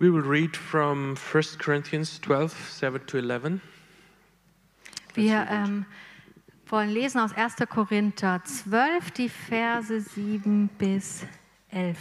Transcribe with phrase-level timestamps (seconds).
[0.00, 3.60] We will read from 1 Corinthians 12, 7 to 11.
[5.12, 5.84] Wir ähm,
[6.68, 7.56] wollen lesen aus 1.
[7.68, 11.26] Korinther 12, die Verse 7 bis
[11.70, 11.98] 11.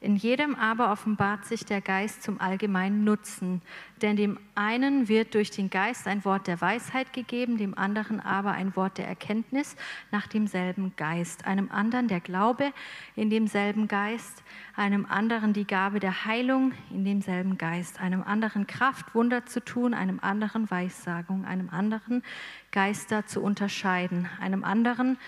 [0.00, 3.62] In jedem aber offenbart sich der Geist zum allgemeinen Nutzen,
[4.00, 8.52] denn dem einen wird durch den Geist ein Wort der Weisheit gegeben, dem anderen aber
[8.52, 9.74] ein Wort der Erkenntnis
[10.12, 12.72] nach demselben Geist, einem anderen der Glaube
[13.16, 14.44] in demselben Geist,
[14.76, 19.94] einem anderen die Gabe der Heilung in demselben Geist, einem anderen Kraft, Wunder zu tun,
[19.94, 22.22] einem anderen Weissagung, einem anderen
[22.70, 25.18] Geister zu unterscheiden, einem anderen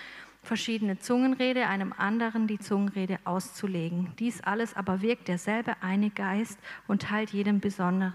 [0.41, 4.11] verschiedene Zungenrede, einem anderen die Zungenrede auszulegen.
[4.19, 8.13] Dies alles aber wirkt derselbe eine Geist und teilt jedem besonders,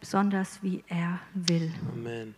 [0.00, 1.72] besonders wie er will.
[1.92, 2.34] Amen.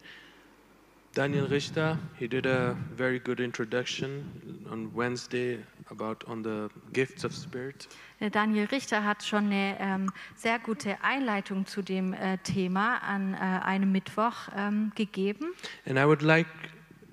[1.14, 7.32] Daniel Richter, he did a very good introduction on Wednesday about on the gifts of
[7.32, 7.88] spirit.
[8.18, 13.34] Äh, Daniel Richter hat schon eine ähm, sehr gute Einleitung zu dem äh, Thema an
[13.34, 15.52] äh, einem Mittwoch ähm, gegeben.
[15.86, 16.48] And I would like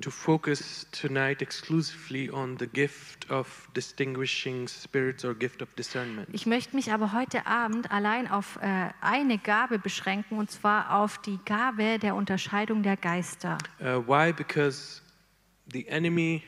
[0.02, 6.28] to focus tonight exclusively on the gift of distinguishing spirits or gift of discernment.
[6.32, 11.18] Ich möchte mich aber heute Abend allein auf äh, eine Gabe beschränken, und zwar auf
[11.20, 13.58] die Gabe der Unterscheidung der Geister.
[13.80, 14.34] Uh, why?
[14.34, 15.02] Because
[15.72, 16.44] the enemy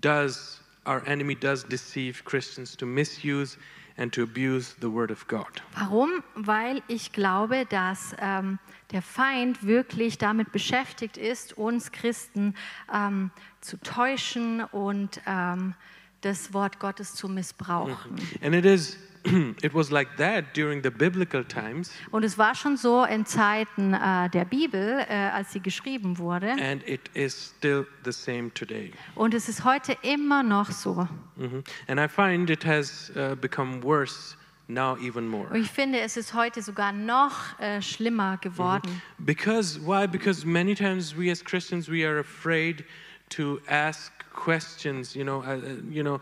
[0.00, 3.56] does, our enemy does deceive Christians to misuse
[3.98, 5.62] and to abuse the word of God.
[5.74, 6.22] Warum?
[6.34, 8.58] Weil ich glaube, dass ähm,
[8.92, 12.54] der Feind wirklich damit beschäftigt ist, uns Christen
[12.92, 15.74] ähm, zu täuschen und ähm,
[16.22, 18.16] das Wort Gottes zu missbrauchen.
[18.42, 18.96] And it is
[19.62, 23.94] it was like that during the biblical times Und es war schon so in Zeiten
[23.94, 26.50] äh, der Bibel, äh, als sie geschrieben wurde.
[26.52, 28.92] and it is still the same today.
[29.14, 31.08] Und es ist heute immer noch so.
[31.36, 31.62] Mhm.
[31.86, 34.36] And I find it has uh, become worse
[34.68, 35.48] now even more.
[35.48, 39.02] Und ich finde, es ist heute sogar noch äh, schlimmer geworden.
[39.18, 40.06] Because why?
[40.06, 42.84] Because many times we as Christians we are afraid
[43.30, 45.60] to ask questions, you know, uh, uh,
[45.90, 46.20] you know,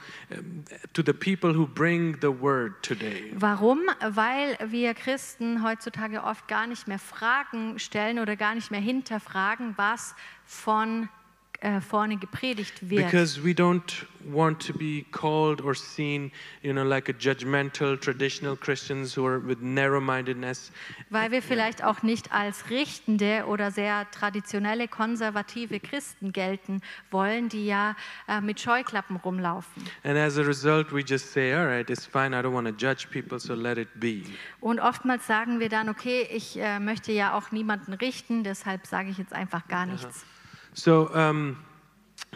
[0.94, 3.32] to the people who bring the word today.
[3.34, 3.80] Warum?
[4.00, 9.74] Weil wir Christen heutzutage oft gar nicht mehr Fragen stellen oder gar nicht mehr hinterfragen,
[9.76, 10.14] was
[10.44, 11.08] von
[11.60, 13.06] äh, vorne gepredigt wird.
[13.06, 16.30] Because we don't want to be called or seen,
[16.62, 20.72] you know, like a judgmental traditional Christians who are with narrow-mindedness.
[21.10, 27.66] Weil wir vielleicht auch nicht als richtende oder sehr traditionelle, konservative Christen gelten wollen, die
[27.66, 27.96] ja
[28.28, 29.84] äh, mit Scheuklappen rumlaufen.
[30.04, 32.34] And as a result, we just say, all right, it's fine.
[32.34, 34.22] I don't want to judge people, so let it be.
[34.60, 39.10] Und oftmals sagen wir dann, okay, ich äh, möchte ja auch niemanden richten, deshalb sage
[39.10, 40.24] ich jetzt einfach gar nichts.
[40.76, 41.56] So, um,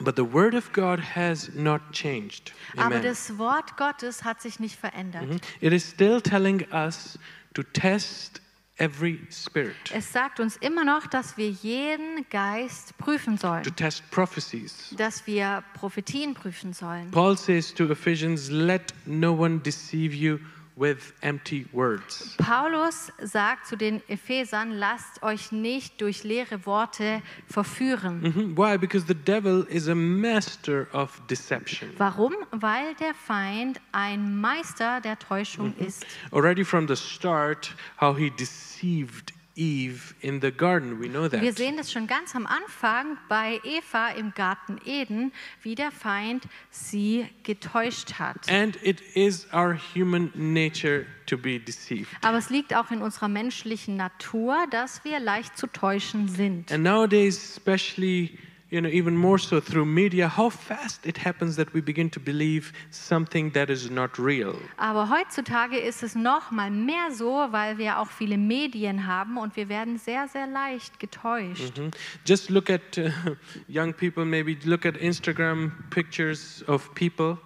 [0.01, 2.53] but the word of God has not changed.
[2.77, 3.03] Aber Amen.
[3.03, 5.29] das Wort Gottes hat sich nicht verändert.
[5.29, 5.41] Mhm.
[5.61, 7.19] It is still telling us
[7.55, 8.41] to test
[8.79, 14.11] every spirit, Es sagt uns immer noch, dass wir jeden Geist prüfen to sollen, test
[14.11, 14.95] prophecies.
[14.97, 17.11] dass wir Prophetien prüfen sollen.
[17.11, 20.39] Paul says to Ephesians, let no one deceive you
[20.81, 22.35] with empty words.
[22.39, 28.23] Paulus sagt zu den Ephesern, lasst euch nicht durch leere Worte verführen.
[28.23, 28.57] Mhm.
[28.57, 28.79] Why?
[28.79, 31.91] Because the devil is a master of deception.
[31.99, 32.35] Warum?
[32.51, 36.07] Weil der Feind ein Meister der Täuschung ist.
[36.33, 41.41] Already from the start, how he deceived Eve in the garden, we know that.
[41.41, 46.45] Wir sehen das schon ganz am Anfang bei Eva im Garten Eden, wie der Feind
[46.71, 48.49] sie getäuscht hat.
[48.49, 52.09] And it is our human nature to be deceived.
[52.23, 56.73] Aber es liegt auch in unserer menschlichen Natur, dass wir leicht zu täuschen sind.
[56.73, 58.39] And nowadays, especially,
[58.71, 62.21] you know, even more so through media, how fast it happens that we begin to
[62.21, 64.55] believe something that is not real.
[64.77, 69.57] Aber heutzutage ist es noch mal mehr so, weil wir auch viele Medien haben und
[69.57, 71.79] wir werden sehr, sehr leicht getäuscht.
[71.79, 71.91] Mhm.
[72.25, 73.11] Just look at uh,
[73.69, 77.39] young people, maybe look at Instagram pictures of people.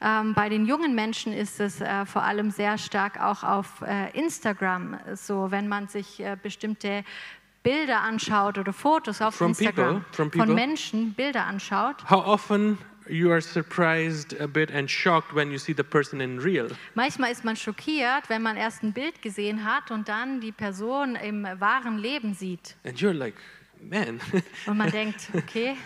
[0.00, 4.10] Ähm, bei den jungen Menschen ist es äh, vor allem sehr stark auch auf äh,
[4.18, 7.04] Instagram so, wenn man sich äh, bestimmte
[7.62, 10.46] Bilder anschaut oder Fotos auf From Instagram people, people.
[10.46, 11.96] von Menschen Bilder anschaut.
[12.10, 12.78] How often
[13.08, 16.68] you are surprised a bit and shocked when you see the person in real.
[16.94, 21.16] Manchmal ist man schockiert, wenn man erst ein Bild gesehen hat und dann die Person
[21.16, 22.76] im wahren Leben sieht.
[22.84, 23.34] And you're like,
[23.88, 24.20] man,
[24.66, 25.76] Und man denkt, okay,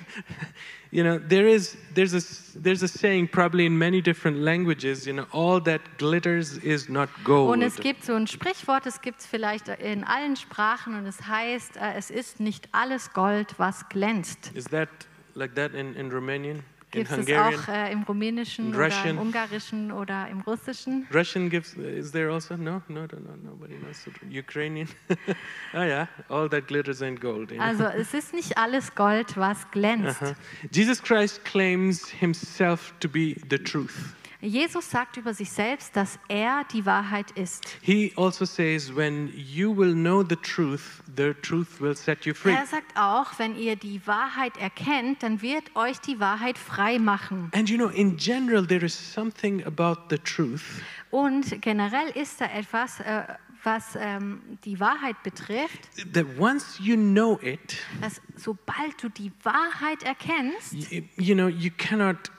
[0.90, 2.20] you know, there is there's a
[2.60, 7.08] there's a saying probably in many different languages, you know, all that glitters is not
[7.24, 7.50] gold.
[7.50, 11.26] Und es gibt so ein Sprichwort, es gibt es vielleicht in allen Sprachen und es
[11.26, 14.52] heißt, äh, es ist nicht alles Gold, was glänzt.
[14.54, 14.88] Is that
[15.34, 16.62] like that in, in Romanian?
[16.96, 21.06] Gibt es auch äh, im Rumänischen oder im Ungarischen oder im Russischen?
[21.12, 22.56] Russian gives, is there also?
[22.56, 24.06] No, no, no, no nobody knows.
[24.30, 24.88] Ukrainian?
[25.74, 27.50] oh, yeah, all that glitters ain't gold.
[27.50, 27.64] you know.
[27.64, 30.22] Also es ist nicht alles Gold, was glänzt.
[30.22, 30.34] Uh-huh.
[30.70, 34.14] Jesus Christ claims himself to be the truth.
[34.40, 37.64] Jesus sagt über sich selbst, dass er die Wahrheit ist.
[37.80, 42.52] He also says, when you will know the truth, the truth will set you free.
[42.52, 47.50] Er sagt auch, wenn ihr die Wahrheit erkennt, dann wird euch die Wahrheit frei machen.
[47.54, 50.62] And you know, in general, there is something about the truth
[51.10, 53.22] Und generell ist da etwas, äh,
[53.62, 60.02] was ähm, die Wahrheit betrifft, that once you know it, dass sobald du die Wahrheit
[60.04, 62.30] erkennst, you, you know, you cannot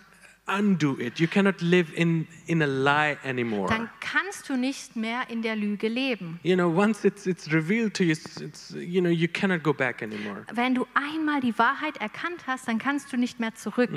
[0.48, 1.20] undo it.
[1.20, 3.68] You cannot live in, in a lie anymore.
[3.70, 6.40] dann kannst du nicht mehr in der Lüge leben.
[6.44, 9.74] You know, once it's, it's revealed to you, it's, it's, you know, you cannot go
[9.74, 10.46] back anymore.
[10.54, 13.90] Wenn du einmal die Wahrheit erkannt hast, dann kannst du nicht mehr zurück.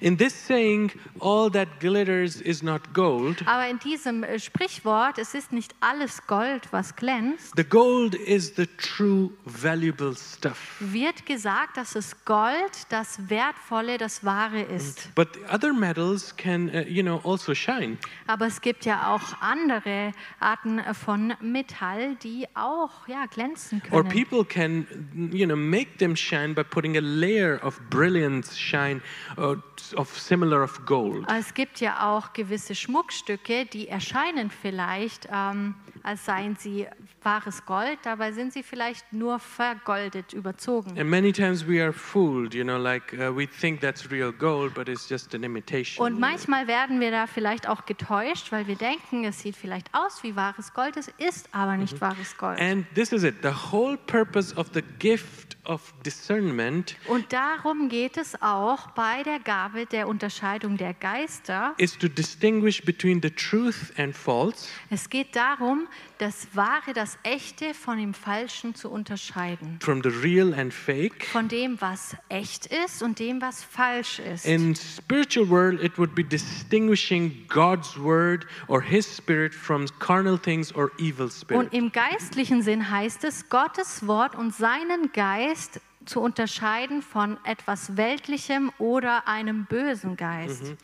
[0.00, 0.90] In this saying,
[1.20, 6.26] all that glitters is not gold, Aber in diesem äh, Sprichwort, es ist nicht alles
[6.26, 10.76] Gold, was glänzt, the gold is the true valuable stuff.
[10.80, 15.14] wird gesagt, dass es Gold, das Wertvolle, das Wahre ist.
[15.14, 17.98] But the other metals can, uh, you know, also shine.
[18.26, 24.08] Aber es gibt ja auch andere Arten von Metall, die auch ja, glänzen Or können.
[24.08, 24.86] people can,
[25.32, 29.02] you know, make them shine by putting a layer of brilliance shine
[29.36, 29.56] uh,
[29.96, 31.26] of similar of gold.
[31.28, 35.74] Es gibt ja auch gewisse Schmuckstücke, die erscheinen vielleicht, ähm,
[36.04, 36.86] als seien sie
[37.22, 40.98] wahres Gold, dabei sind sie vielleicht nur vergoldet, überzogen.
[40.98, 44.74] And many times we are fooled, you know, like uh, we think that's real gold,
[44.74, 45.71] but it's just an imitation.
[45.98, 50.22] Und manchmal werden wir da vielleicht auch getäuscht, weil wir denken, es sieht vielleicht aus
[50.22, 52.60] wie wahres Gold, es ist aber nicht wahres Gold.
[52.60, 53.36] And this is it.
[53.42, 59.38] The whole purpose of the gift of discernment Und darum geht es auch bei der
[59.38, 61.74] Gabe der Unterscheidung der Geister.
[61.78, 65.86] is to distinguish between the truth and false, Es geht darum,
[66.18, 69.78] das Wahre, das Echte von dem Falschen zu unterscheiden.
[69.80, 71.26] from the real and fake.
[71.26, 74.44] Von dem, was echt ist und dem, was falsch ist.
[74.46, 80.72] In spiritual world, it would be distinguishing God's word or His spirit from carnal things
[80.72, 81.58] or evil spirit.
[81.58, 87.96] Und im geistlichen Sinn heißt es, Gottes Wort und seinen Geist zu unterscheiden von etwas
[87.96, 90.74] Weltlichem oder einem bösen Geist.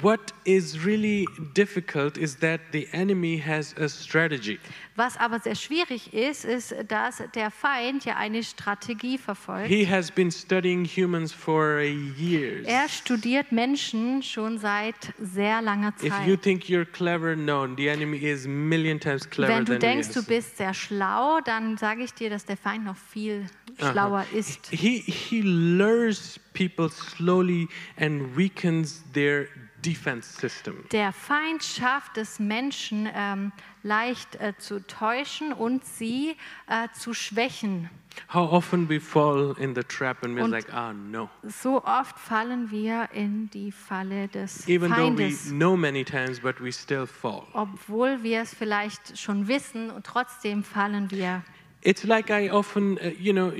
[0.00, 4.58] What is really difficult is that the enemy has a strategy.
[4.96, 9.68] Was aber sehr schwierig ist, ist, dass der Feind ja eine Strategie verfolgt.
[9.68, 12.66] He has been studying humans for years.
[12.66, 16.42] Er studiert Menschen schon seit sehr langer If you Zeit.
[16.42, 20.20] think you're clever, no, the enemy is million times clever Wenn du denkst, he du
[20.20, 20.26] is.
[20.26, 23.46] bist sehr schlau, dann sage ich dir, dass der Feind noch viel
[23.78, 24.68] schlauer ist.
[24.70, 29.48] He, he lures people slowly and weakens their.
[30.92, 33.52] Der Feind schafft es Menschen ähm,
[33.82, 36.36] leicht äh, zu täuschen und sie
[36.66, 37.90] äh, zu schwächen.
[38.32, 41.28] How often we fall in the trap and we're Und- like, ah, no.
[41.42, 46.38] So oft fallen wir in die Falle des Even though we Feindes, know many times,
[46.40, 47.42] but we still fall.
[47.52, 51.42] obwohl wir es vielleicht schon wissen und trotzdem fallen wir.
[51.84, 53.52] It's like I often, uh, you know,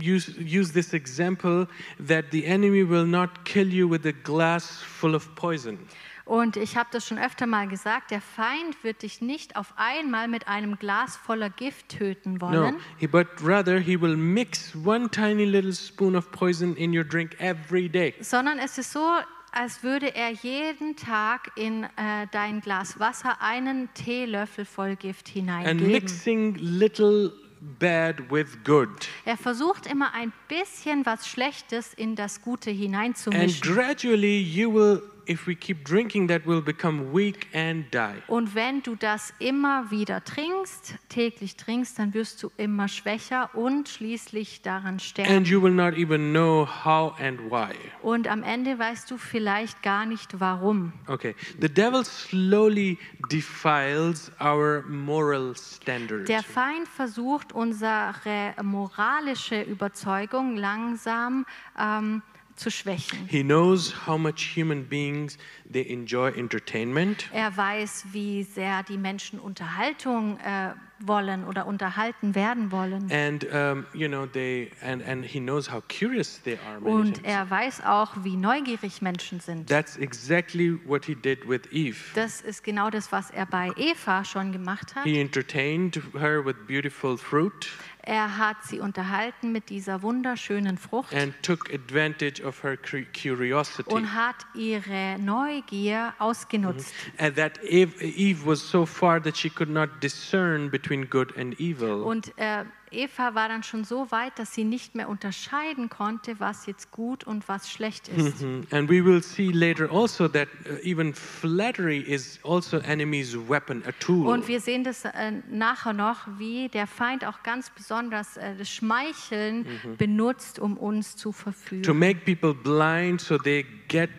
[0.00, 1.66] use, use this example
[1.98, 5.78] that the enemy will not kill you with a glass full of poison.
[6.26, 10.26] Und ich habe das schon öfter mal gesagt, der Feind wird dich nicht auf einmal
[10.26, 15.10] mit einem Glas voller Gift töten wollen, No, he, but rather he will mix one
[15.10, 18.14] tiny little spoon of poison in your drink every day.
[18.20, 19.06] sondern es ist so,
[19.52, 25.34] als würde er jeden Tag in äh, dein Glas Wasser einen Teelöffel voll Gift And
[25.34, 25.92] hineingeben.
[25.92, 27.32] mixing little
[27.78, 28.88] bad with good.
[29.24, 33.60] Er versucht immer ein bisschen was Schlechtes in das Gute And hineinzumischen.
[33.62, 38.22] gradually you will, if we keep drinking that, will become weak and die.
[38.28, 43.88] Und wenn du das immer wieder trinkst, täglich trinkst, dann wirst du immer schwächer und
[43.88, 45.34] schließlich daran sterben.
[45.34, 47.74] And you will not even know how and why.
[48.02, 50.92] Und am Ende weißt du vielleicht gar nicht warum.
[51.06, 52.98] Okay, the devil slowly
[53.30, 56.26] defiles our moral standards.
[56.26, 61.46] Der Feind versucht, unsere moralische Überzeugung langsam
[61.78, 62.22] ähm,
[62.56, 63.26] zu schwächen.
[63.28, 65.38] He knows how much human beings
[65.70, 67.28] they enjoy entertainment.
[67.32, 73.10] Er weiß, wie sehr die Menschen Unterhaltung äh, wollen oder unterhalten werden wollen.
[73.10, 76.78] And um, you know they and and he knows how curious they are.
[76.80, 79.68] Und er weiß auch, wie neugierig Menschen sind.
[79.68, 81.96] That's exactly what he did with Eve.
[82.14, 85.04] Das ist genau das, was er bei Eva schon gemacht hat.
[85.04, 87.68] He entertained her with beautiful fruit
[88.06, 93.90] Er hat sie unterhalten mit dieser wunderschönen Frucht and took advantage of her cur- curiosity.
[93.92, 96.94] und hat ihre Neugier ausgenutzt.
[97.18, 101.58] And that Eve, Eve was so far that she could not discern between good and
[101.58, 102.02] evil.
[102.02, 106.66] Und äh, Eva war dann schon so weit, dass sie nicht mehr unterscheiden konnte, was
[106.66, 108.42] jetzt gut und was schlecht ist.
[108.42, 108.66] Mhm.
[108.70, 113.92] And we will see later also that uh, even flattery is also enemy's weapon, a
[113.98, 114.28] tool.
[114.28, 118.70] Und wir sehen das äh, nachher noch, wie der Feind auch ganz besonders äh, das
[118.70, 119.66] Schmeicheln
[119.98, 121.98] benutzt, um uns zu to verführen.
[121.98, 124.10] make people blind so they get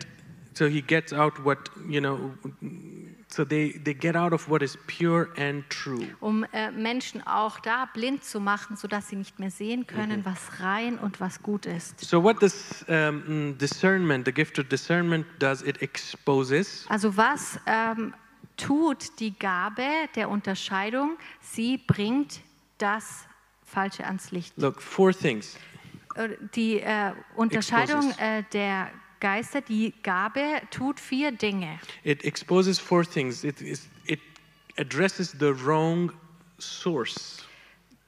[0.54, 2.32] so he gets out what you know
[3.36, 7.60] so they they get out of what is pure and true Um äh, Menschen auch
[7.60, 11.66] da blind zu machen, sodass sie nicht mehr sehen können, was rein und was gut
[11.66, 12.00] ist.
[12.00, 17.60] so what this um, mm, discernment the gift of discernment does it exposes Also was
[17.66, 18.14] ähm,
[18.56, 21.18] tut die Gabe der Unterscheidung?
[21.40, 22.40] Sie bringt
[22.78, 23.26] das
[23.64, 24.54] Falsche ans Licht.
[24.56, 25.56] look four things
[26.14, 28.90] Äh, Die äh, Unterscheidung äh, der
[29.20, 31.78] Geister, die Gabe tut vier Dinge.
[32.04, 33.44] it exposes four things.
[33.44, 34.20] It is it
[34.78, 36.12] addresses the wrong
[36.58, 37.44] source.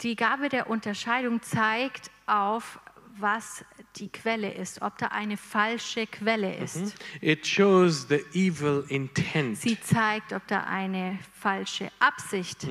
[0.02, 2.78] Die Gabe der Unterscheidung zeigt auf,
[3.20, 3.64] was
[3.96, 6.94] die Quelle ist, ob da eine falsche Quelle ist.
[7.20, 9.58] it shows the evil intent.
[9.58, 12.64] Sie zeigt, ob da eine falsche Absicht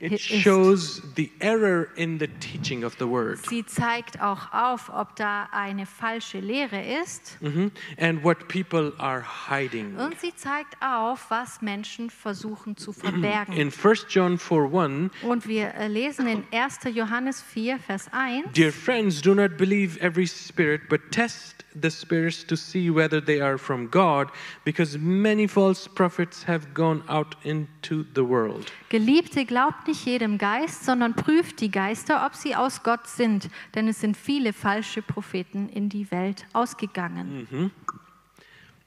[0.00, 5.16] it shows the error in the teaching of the word Sie zeigt auch auf, ob
[5.16, 7.36] da eine falsche Lehre ist.
[7.40, 7.72] Mhm.
[7.96, 13.54] and what people are hiding Und sie zeigt auf, was Menschen versuchen zu verbergen.
[13.54, 16.80] In 1 John 4 1, Und wir äh, lesen in 1.
[16.94, 18.52] Johannes 4, Vers 1.
[18.54, 23.40] dear friends, do not believe every spirit, but test the spirits to see whether they
[23.40, 24.28] are from God,
[24.64, 28.72] because many false prophets have gone out into the world.
[28.88, 33.48] Geliebte, glaubt nicht jedem Geist, sondern prüft die Geister, ob sie aus Gott sind.
[33.74, 37.70] Denn es sind viele falsche Propheten in die Welt ausgegangen.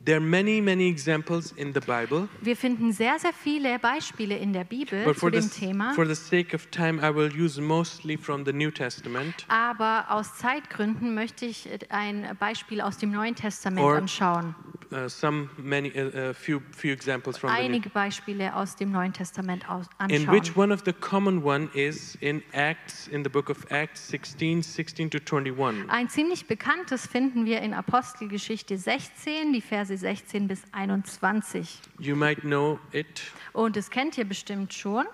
[0.04, 4.52] There are many, many examples in the Bible, Wir finden sehr, sehr viele Beispiele in
[4.52, 5.94] der Bibel but zu dem this, Thema.
[5.94, 9.46] for the sake of time, I will use mostly from the New Testament.
[9.48, 14.56] Aber aus Zeitgründen möchte ich ein Beispiel aus dem Neuen Testament Or- anschauen.
[14.92, 19.86] Uh, some, many, uh, few, few examples from Einige Beispiele aus dem Neuen Testament aus
[20.10, 20.58] In which anschauen.
[20.58, 25.10] one of the common one is in Acts, in the book of Acts 16, 16
[25.10, 25.90] to 21.
[25.90, 31.80] Ein ziemlich bekanntes finden wir in Apostelgeschichte 16, die Verse 16 bis 21.
[32.00, 33.22] You might know it.
[33.54, 35.06] Und das kennt ihr bestimmt schon,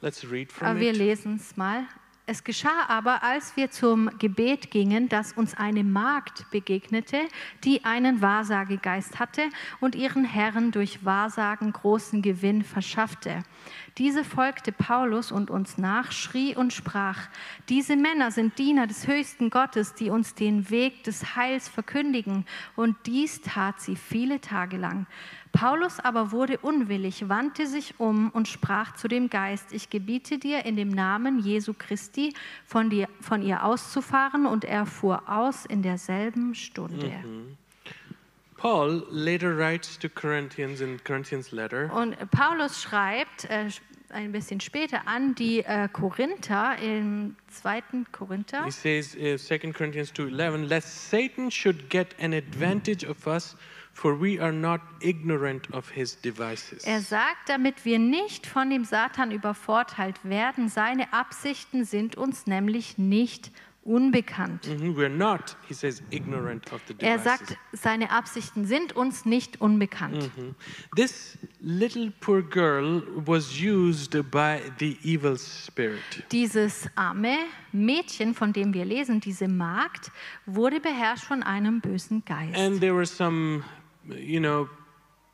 [0.00, 1.84] Let's read from aber wir lesen es mal.
[2.30, 7.16] Es geschah aber, als wir zum Gebet gingen, dass uns eine Magd begegnete,
[7.64, 9.44] die einen Wahrsagegeist hatte
[9.80, 13.44] und ihren Herren durch Wahrsagen großen Gewinn verschaffte.
[13.96, 17.30] Diese folgte Paulus und uns nach, schrie und sprach,
[17.70, 22.44] diese Männer sind Diener des höchsten Gottes, die uns den Weg des Heils verkündigen.
[22.76, 25.06] Und dies tat sie viele Tage lang.
[25.58, 30.64] Paulus aber wurde unwillig, wandte sich um und sprach zu dem Geist, ich gebiete dir
[30.64, 32.32] in dem Namen Jesu Christi
[32.64, 34.46] von, dir, von ihr auszufahren.
[34.46, 37.12] Und er fuhr aus in derselben Stunde.
[38.56, 43.68] Paul later writes to Corinthians in Corinthians letter, Und Paulus schreibt äh,
[44.10, 48.64] ein bisschen später an die äh, Korinther im zweiten Korinther.
[48.64, 53.56] he says, uh, 2 Corinthians 2.11, lest Satan should get an advantage of us,
[53.98, 56.84] for we are not ignorant of his devices.
[56.84, 62.96] Er sagt, damit wir nicht von dem Satan übervorteilt werden, seine Absichten sind uns nämlich
[62.96, 63.50] nicht
[63.82, 64.68] unbekannt.
[64.68, 67.24] Mhm, We're not, he says, ignorant of the Er devices.
[67.24, 70.30] sagt, seine Absichten sind uns nicht unbekannt.
[70.36, 70.54] Mhm.
[70.94, 76.02] This little poor girl was used by the evil spirit.
[76.30, 77.36] Dieses arme
[77.72, 80.12] Mädchen, von dem wir lesen, diese Magd,
[80.46, 82.56] wurde beherrscht von einem bösen Geist.
[82.56, 83.64] And there were some,
[84.16, 84.68] you know,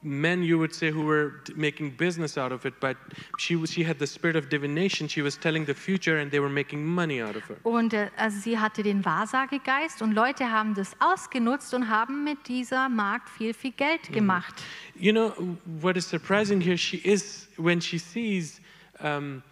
[0.05, 2.97] men you would say who were making business out of it, but
[3.39, 5.09] she she had the spirit of divination.
[5.09, 7.57] She was telling the future, and they were making money out of her.
[7.65, 12.47] Und äh, also sie hatte den Wahrsagegeist und Leute haben das ausgenutzt und haben mit
[12.49, 14.63] dieser Markt viel, viel Geld gemacht.
[14.95, 15.33] You know
[15.81, 16.77] what is surprising here?
[16.77, 18.61] She is when she sees
[19.01, 19.43] um,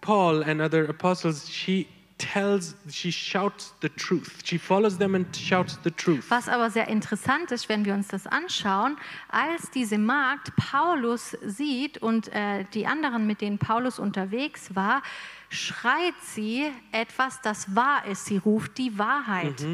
[0.00, 1.86] Paul and other apostles, she
[2.22, 4.40] tells, she shouts the truth.
[4.44, 6.30] She follows them and shouts the truth.
[6.30, 8.96] Was aber sehr interessant ist, wenn wir uns das anschauen,
[9.28, 15.02] als diese Magd Paulus sieht und äh, die anderen, mit denen Paulus unterwegs war,
[15.48, 18.26] schreit sie etwas, das wahr ist.
[18.26, 19.64] Sie ruft die Wahrheit.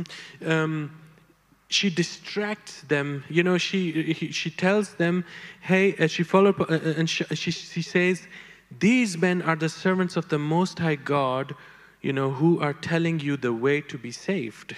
[0.40, 0.90] Um,
[1.68, 3.22] she distracts them.
[3.28, 5.24] You know, she he, she tells them,
[5.60, 8.22] "Hey," uh, she follow uh, uh, and she, she she says,
[8.80, 11.54] "These men are the servants of the Most High God."
[12.00, 14.76] You know, who are telling you the way to be saved.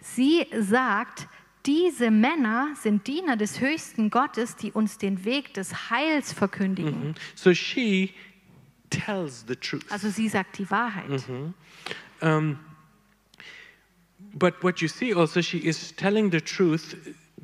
[0.00, 1.26] Sie sagt,
[1.66, 7.14] diese Männer sind Diener des höchsten Gottes, die uns den Weg des Heils verkündigen.
[7.34, 8.12] So she
[8.90, 9.90] tells the truth.
[9.90, 11.24] Also sie sagt die Wahrheit.
[12.20, 12.58] Um,
[14.34, 16.96] but what you see also, she is telling the truth.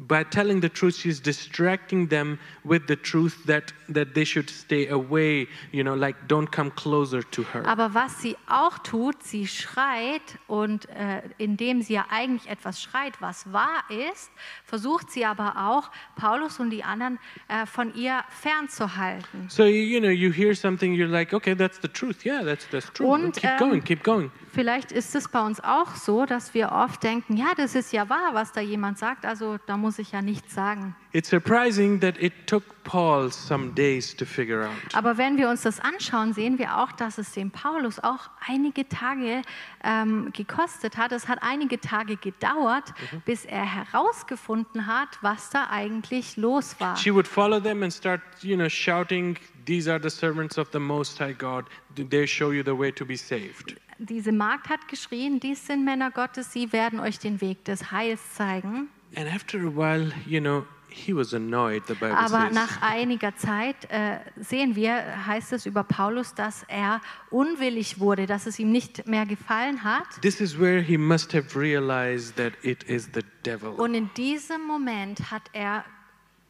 [0.09, 4.88] By telling the truth, she's distracting them with the truth that, that they should stay
[4.88, 7.66] away, you know, like don't come closer to her.
[7.66, 13.21] Aber was sie auch tut, sie schreit und äh, indem sie ja eigentlich etwas schreit,
[13.21, 14.30] was wahr ist,
[14.64, 19.49] versucht sie aber auch, Paulus und die anderen äh, von ihr fernzuhalten.
[19.49, 22.25] So, you, know, you hear something, you're like, okay, that's the truth.
[22.25, 23.07] Yeah, that's, that's true.
[23.07, 24.30] Und, keep ähm, going, keep going.
[24.52, 28.09] Vielleicht ist es bei uns auch so, dass wir oft denken, ja, das ist ja
[28.09, 30.94] wahr, was da jemand sagt, also da muss ich ja nichts sagen.
[31.12, 34.94] It's surprising that it took Paul some days to figure out.
[34.94, 38.88] Aber wenn wir uns das anschauen, sehen wir auch, dass es dem Paulus auch einige
[38.88, 39.42] Tage
[39.82, 41.12] ähm, gekostet hat.
[41.12, 42.94] Es hat einige Tage gedauert,
[43.25, 46.97] bis er herausgefunden hat, was da eigentlich los war.
[46.97, 50.80] She would follow them and start, you know, shouting, These are the servants of the
[50.80, 51.66] Most High God.
[51.94, 53.76] They show you the way to be saved.
[53.99, 58.20] Diese Magd hat geschrien, dies sind Männer Gottes, sie werden euch den Weg des Heils
[58.35, 58.88] zeigen.
[59.16, 62.54] And after a while, you know, he was annoyed, the Bible Aber says.
[62.54, 67.00] nach einiger Zeit äh, sehen wir, heißt es über Paulus, dass er
[67.30, 70.06] unwillig wurde, dass es ihm nicht mehr gefallen hat.
[70.22, 73.70] This is where he must have realized that it is the devil.
[73.70, 75.84] Und in diesem Moment hat er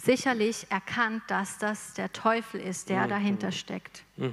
[0.03, 4.05] sicherlich erkannt, dass das der Teufel ist, der dahinter steckt.
[4.19, 4.31] Uh,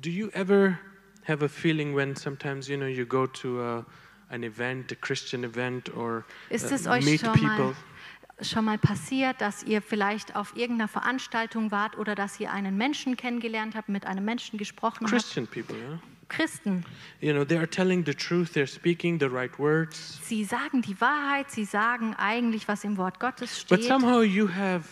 [0.00, 0.78] do you ever
[1.26, 3.86] have a feeling when sometimes, you know, you go to a,
[4.28, 7.48] an event, a Christian event, or Ist uh, es euch meet schon people?
[7.48, 7.74] mal,
[8.40, 13.16] schon mal passiert, dass ihr vielleicht auf irgendeiner Veranstaltung wart oder dass ihr einen Menschen
[13.16, 15.10] kennengelernt habt, mit einem Menschen gesprochen habt?
[15.10, 15.98] Christian people, yeah?
[16.28, 16.84] Christen.
[17.20, 20.98] You know, they are telling the truth, they're speaking the right words, Sie sagen die
[21.00, 23.88] Wahrheit, sie sagen eigentlich, was im Wort Gottes but steht.
[23.88, 24.84] somehow you have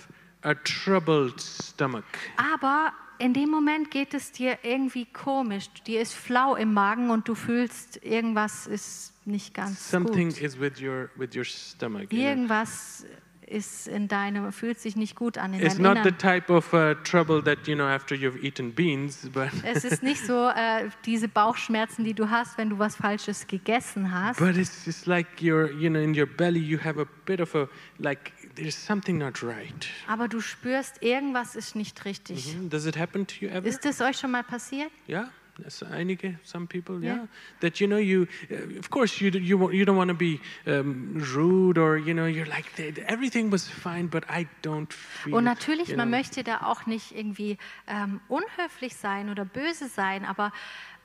[0.43, 2.05] a troubled stomach.
[2.37, 5.69] Aber in dem Moment geht es dir irgendwie komisch.
[5.87, 10.41] Dir ist flau im Magen und du fühlst, irgendwas ist nicht ganz Something gut.
[10.41, 12.11] is with your with your stomach.
[12.11, 13.06] Irgendwas
[13.47, 16.73] ist in deinem, fühlt sich nicht gut an in It's deinem not the type of
[16.73, 20.89] uh, trouble that you know after you've eaten beans, but Es ist nicht so äh,
[21.04, 24.41] diese Bauchschmerzen, die du hast, wenn du was Falsches gegessen hast.
[24.41, 27.54] but it's just like your you know in your belly you have a bit of
[27.54, 29.88] a like there's something not right.
[30.06, 32.54] Aber du spürst, irgendwas ist nicht richtig.
[32.54, 32.71] Mhm.
[32.71, 33.67] Does it happen to you ever?
[33.67, 34.91] Ist es euch schon mal passiert?
[35.08, 35.30] Yeah.
[35.58, 37.28] That's einige, some people, yeah.
[37.60, 41.23] That you know, you, uh, of course, you you you don't want to be um,
[41.34, 45.34] rude or you know, you're like "Th- everything was fine, but I don't feel.
[45.34, 49.88] Und natürlich, you man know, möchte da auch nicht irgendwie ähm, unhöflich sein oder böse
[49.88, 50.52] sein, aber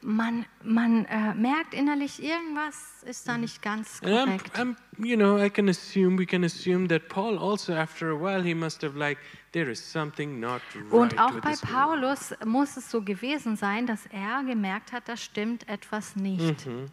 [0.01, 4.59] man, man äh, merkt innerlich, irgendwas ist da nicht ganz And I'm, korrekt.
[4.59, 8.43] I'm, you know, I can assume, we can assume that Paul also, after a while,
[8.43, 9.17] he must have like,
[9.53, 11.53] there is something not right Und auch bei.
[11.55, 16.65] Paulus muss es so gewesen sein, dass er gemerkt hat, da stimmt etwas nicht.
[16.65, 16.85] Mhm.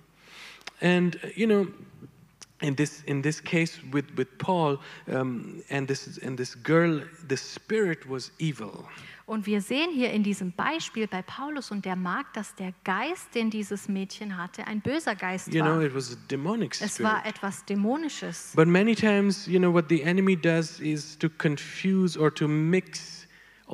[0.81, 1.67] And uh, you know,
[2.65, 7.37] in this in this case with with Paul um, and this and this girl, the
[7.37, 8.85] spirit was evil.
[9.27, 13.35] Und wir sehen hier in diesem Beispiel bei Paulus und der Magd, dass der Geist,
[13.35, 15.83] den dieses Mädchen hatte, ein böser Geist You know, war.
[15.83, 17.11] it was a demonic Es spirit.
[17.11, 18.53] war etwas Dämonisches.
[18.55, 23.24] But many times, you know, what the enemy does is to confuse or to mix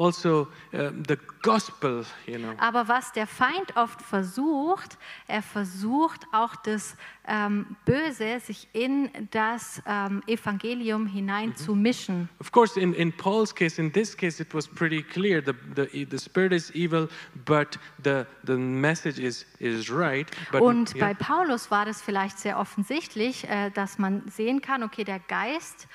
[0.01, 2.55] also uh, the gospel, you know.
[2.59, 6.97] Aber was der Feind oft versucht, er versucht auch das
[7.29, 12.29] ähm, Böse, sich in das ähm, Evangelium hineinzumischen.
[12.41, 15.43] Of course, in, in Paul's case, in this case, it was pretty clear.
[15.43, 17.09] The, the, the spirit is evil,
[17.45, 20.27] but the, the message is, is right.
[20.51, 21.09] But, Und yeah.
[21.09, 25.89] bei Paulus war das vielleicht sehr offensichtlich, äh, dass man sehen kann, okay, der Geist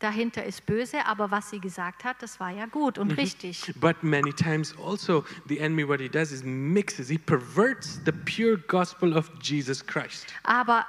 [0.00, 3.72] dahinter ist böse, aber was sie gesagt hat, das war ja gut und richtig.
[3.76, 8.58] But many times also the enemy what he does is mixes, he perverts the pure
[8.58, 10.34] gospel of Jesus Christ.
[10.42, 10.86] Aber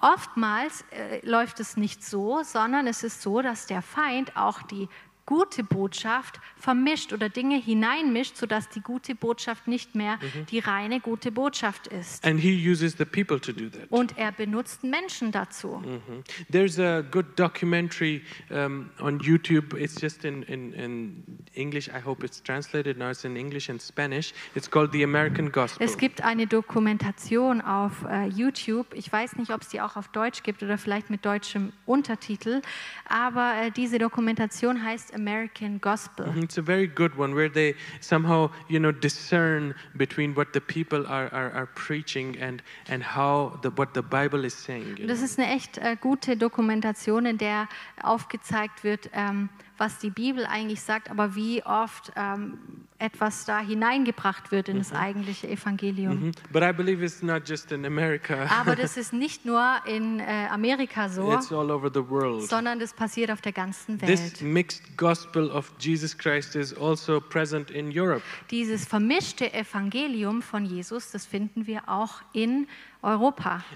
[0.00, 4.88] oftmals äh, läuft es nicht so, sondern es ist so, dass der Feind auch die
[5.26, 10.18] gute Botschaft vermischt oder Dinge hineinmischt, sodass die gute Botschaft nicht mehr
[10.50, 12.24] die reine gute Botschaft ist.
[12.24, 13.90] And he uses the people to do that.
[13.90, 15.82] Und er benutzt Menschen dazu.
[15.84, 16.24] Mhm.
[16.50, 19.74] There's a good documentary um, on YouTube.
[19.78, 21.88] It's just in, in, in English.
[21.88, 23.10] I hope it's translated now.
[23.10, 24.34] It's in English and Spanish.
[24.54, 25.84] It's called The American Gospel.
[25.86, 28.86] Es gibt eine Dokumentation auf äh, YouTube.
[28.94, 32.60] Ich weiß nicht, ob es die auch auf Deutsch gibt oder vielleicht mit deutschem Untertitel.
[33.08, 36.26] Aber äh, diese Dokumentation heißt American Gospel.
[36.26, 40.60] Mhm, It's a very good one where they somehow, you know, discern between what the
[40.60, 44.96] people are, are, are preaching and, and how the, what the Bible is saying.
[45.06, 45.24] Das know.
[45.24, 47.68] ist eine echt äh, gute Dokumentation, in der
[48.04, 52.58] aufgezeigt wird, ähm, was die Bibel eigentlich sagt, aber wie oft ähm,
[52.98, 56.26] etwas da hineingebracht wird in das eigentliche Evangelium.
[56.26, 56.32] Mhm.
[56.52, 58.46] But I believe it's not just in America.
[58.50, 62.48] Aber das ist nicht nur in äh, Amerika so, It's all over the world.
[62.48, 64.42] sondern das passiert auf der ganzen This Welt.
[64.42, 68.22] mixed gospel of Jesus Christ is also present in Europe.
[68.50, 72.68] Dieses vermischte Evangelium von Jesus, das finden wir auch in Europa.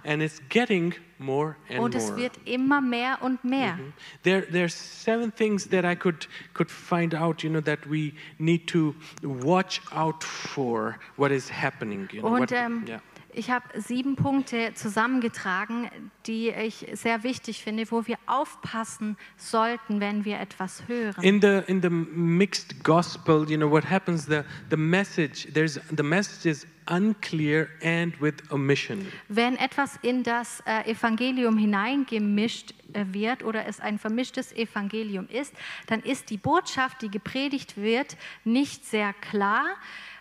[0.05, 2.17] And it's getting more and Und es more.
[2.23, 3.79] wird immer mehr und mehr.
[4.23, 8.67] There, there's seven things that I could could find out, you know, that we need
[8.69, 12.09] to watch out for what is happening.
[12.13, 13.01] You know, Und what- ähm, yeah.
[13.33, 15.91] ich habe sieben Punkte zusammengetragen,
[16.27, 21.23] die ich sehr wichtig finde, wo wir aufpassen sollten, wenn wir etwas hören.
[21.23, 24.27] In the in the mixed gospel, you know, what happens?
[24.27, 29.07] The the message there's the message is unclear and with omission.
[29.29, 35.55] Wenn etwas in das äh, Evangelium hineingemischt äh, wird oder es ein vermischtes Evangelium ist,
[35.87, 39.67] dann ist die Botschaft, die gepredigt wird, nicht sehr klar,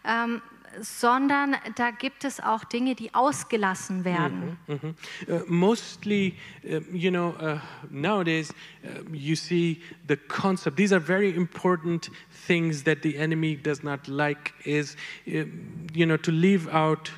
[0.05, 0.41] ähm,
[0.81, 4.57] sondern da gibt es auch Dinge, die ausgelassen werden.
[4.67, 4.95] Mhm.
[5.27, 8.53] Uh, mostly, uh, you know, uh, nowadays
[8.83, 10.77] uh, you see the concept.
[10.77, 12.11] These are very important
[12.47, 14.53] things that the enemy does not like.
[14.63, 14.95] Is
[15.27, 15.45] uh,
[15.93, 17.11] you know to leave out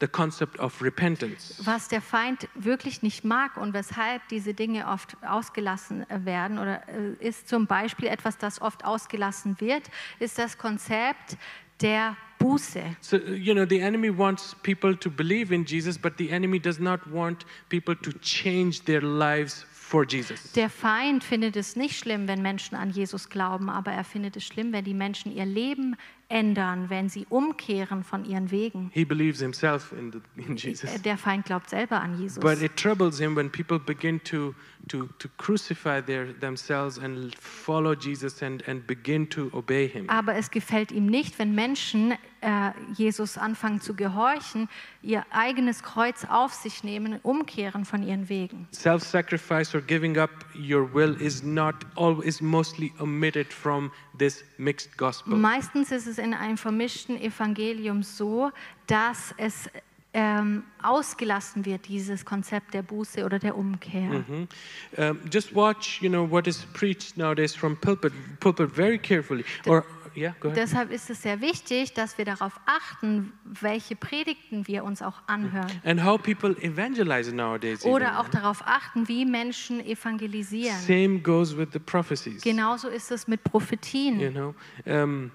[0.00, 1.60] the concept of repentance.
[1.64, 6.88] Was der Feind wirklich nicht mag und weshalb diese Dinge oft ausgelassen äh, werden oder
[6.88, 11.36] äh, ist zum Beispiel etwas, das oft ausgelassen wird, ist das Konzept
[11.80, 12.16] der
[12.48, 12.96] Buße.
[13.00, 16.78] So you know the enemy wants people to believe in Jesus, but the enemy does
[16.78, 20.52] not want people to change their lives for Jesus.
[20.52, 24.44] Der Feind findet es nicht schlimm, wenn Menschen an Jesus glauben, aber er findet es
[24.44, 25.96] schlimm, wenn die Menschen ihr Leben
[26.28, 28.90] ändern, wenn sie umkehren von ihren Wegen.
[28.92, 30.90] He believes himself in, the, in Jesus.
[31.02, 32.38] Der Feind glaubt selber an Jesus.
[32.38, 34.54] But it troubles him when people begin to,
[34.88, 40.08] to, to crucify their, themselves and follow Jesus and, and begin to obey him.
[40.10, 44.68] Aber es gefällt ihm nicht, wenn Menschen äh, Jesus anfangen zu gehorchen,
[45.02, 48.68] ihr eigenes Kreuz auf sich nehmen, umkehren von ihren Wegen.
[48.72, 54.96] Self sacrifice or giving up your will is not always mostly omitted from this mixed
[54.96, 55.36] gospel.
[55.36, 58.50] Meistens ist es in einem vermischten Evangelium so,
[58.86, 59.70] dass es
[60.14, 64.24] ähm, ausgelassen wird, dieses Konzept der Buße oder der Umkehr.
[64.26, 64.48] Mhm.
[64.96, 69.44] Um, just watch, you know, what is preached nowadays from pulpit, pulpit very carefully.
[69.66, 69.84] Or
[70.18, 70.34] yeah.
[70.54, 75.70] Deshalb ist es sehr wichtig, dass wir darauf achten, welche Predigten wir uns auch anhören.
[75.84, 77.80] And how people evangelize nowadays.
[77.82, 77.92] even.
[77.92, 80.78] Oder auch darauf achten, wie Menschen evangelisieren.
[80.78, 82.42] Same goes with the prophecies.
[82.42, 84.32] Genauso ist es mit You Prophetien.
[84.32, 84.54] know,
[84.86, 85.30] um,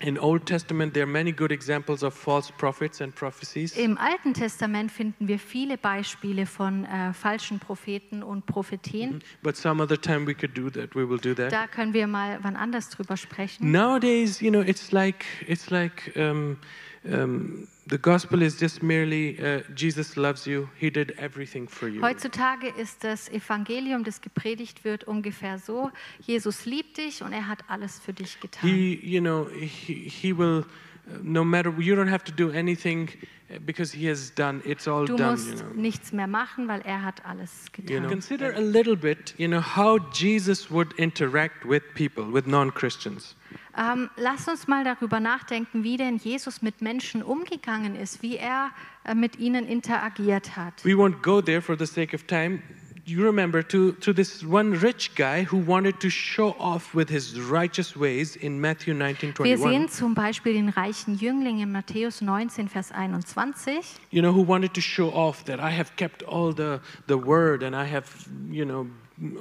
[0.00, 3.76] in Old Testament there are many good examples of false prophets and prophecies.
[3.76, 9.22] Im Alten Testament finden wir viele Beispiele von äh, falschen Propheten und Prophetien.
[9.42, 10.94] But some other time we could do that.
[10.94, 11.52] We will do that.
[11.52, 13.70] Da können wir mal wann anders drüber sprechen.
[13.70, 16.58] Nowadays, you know, it's like it's like um,
[17.06, 20.68] um, the gospel is just merely uh, Jesus loves you.
[20.78, 22.00] He did everything for you.
[22.00, 25.90] Heutzutage ist das Evangelium, das gepredigt wird, ungefähr so:
[26.20, 28.68] Jesus liebt dich und er hat alles für dich getan.
[28.68, 30.64] He, you know, he, he will.
[31.06, 33.10] uh, No matter you don't have to do anything
[33.50, 34.62] uh, because he has done.
[34.64, 35.36] It's all Du done.
[35.38, 35.74] You know.
[35.74, 38.02] nichts mehr machen, weil er hat alles You getan.
[38.04, 43.36] know, consider a little bit, you know, how Jesus would interact with people, with non-Christians.
[43.76, 48.70] Ähm, lass uns mal darüber nachdenken, wie denn Jesus mit Menschen umgegangen ist, wie er
[49.04, 50.84] äh, mit ihnen interagiert hat.
[50.84, 52.60] We won't go there for the sake of time.
[53.06, 57.38] You remember to, to this one rich guy who wanted to show off with his
[57.38, 59.90] righteous ways in Matthew 19, Wir sehen 21.
[59.90, 63.84] zum Beispiel den reichen Jüngling in Matthäus 19, Vers 21.
[64.10, 67.62] You know, who wanted to show off that I have kept all the, the word
[67.62, 68.06] and I have,
[68.50, 68.86] you know,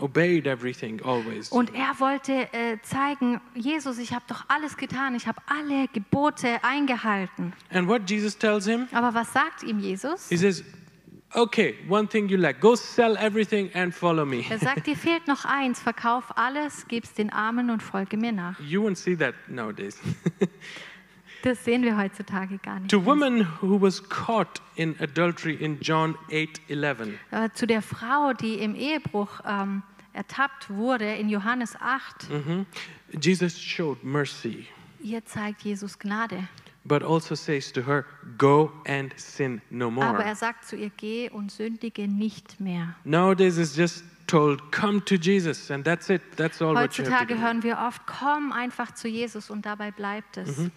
[0.02, 1.50] obeyed everything always.
[1.52, 6.64] Und er wollte äh, zeigen, Jesus, ich habe doch alles getan, ich habe alle Gebote
[6.64, 7.54] eingehalten.
[7.72, 10.30] And what Jesus tells him, Aber was sagt ihm Jesus?
[10.30, 10.64] he says,
[11.34, 12.60] okay, one thing you lack.
[12.60, 14.46] Go sell everything and follow me.
[14.50, 18.60] Er sagt, dir fehlt noch eins, verkauf alles, gib's den Armen und folge mir nach.
[18.60, 19.98] You won't see that nowadays.
[21.44, 22.90] Das sehen wir heutzutage gar nicht.
[22.90, 27.16] to woman who was caught in adultery in John 8:11.
[27.32, 32.66] Äh, Zu der Frau, die im Ehebruch ähm, ertappt wurde in Johannes 8, Mhm.
[33.20, 34.68] Jesus showed mercy,
[35.02, 36.48] ihr zeigt Jesus Gnade.
[36.86, 38.06] but also says to her,
[38.38, 42.96] "Go and sin no Aber more." er sagt zu ihr, geh und sündige nicht mehr.
[43.04, 46.22] Nowadays it's just told, "Come to Jesus," and that's it.
[46.38, 47.42] That's all what you have to Heutzutage do.
[47.42, 50.58] hören wir oft, komm einfach zu Jesus und dabei bleibt es.
[50.58, 50.72] Mhm.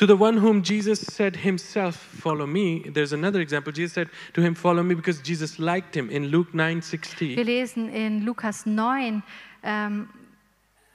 [0.00, 3.70] To the one whom Jesus said himself, Follow me, there's another example.
[3.70, 7.44] Jesus said to him, Follow me because Jesus liked him in Luke 9 Wir 60.
[7.44, 9.22] lesen in Lukas 9,
[9.62, 10.08] ähm,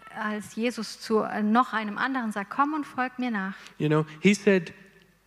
[0.09, 3.53] als Jesus zu noch einem anderen sagt, komm und folg mir nach.
[3.77, 4.73] You know, he said,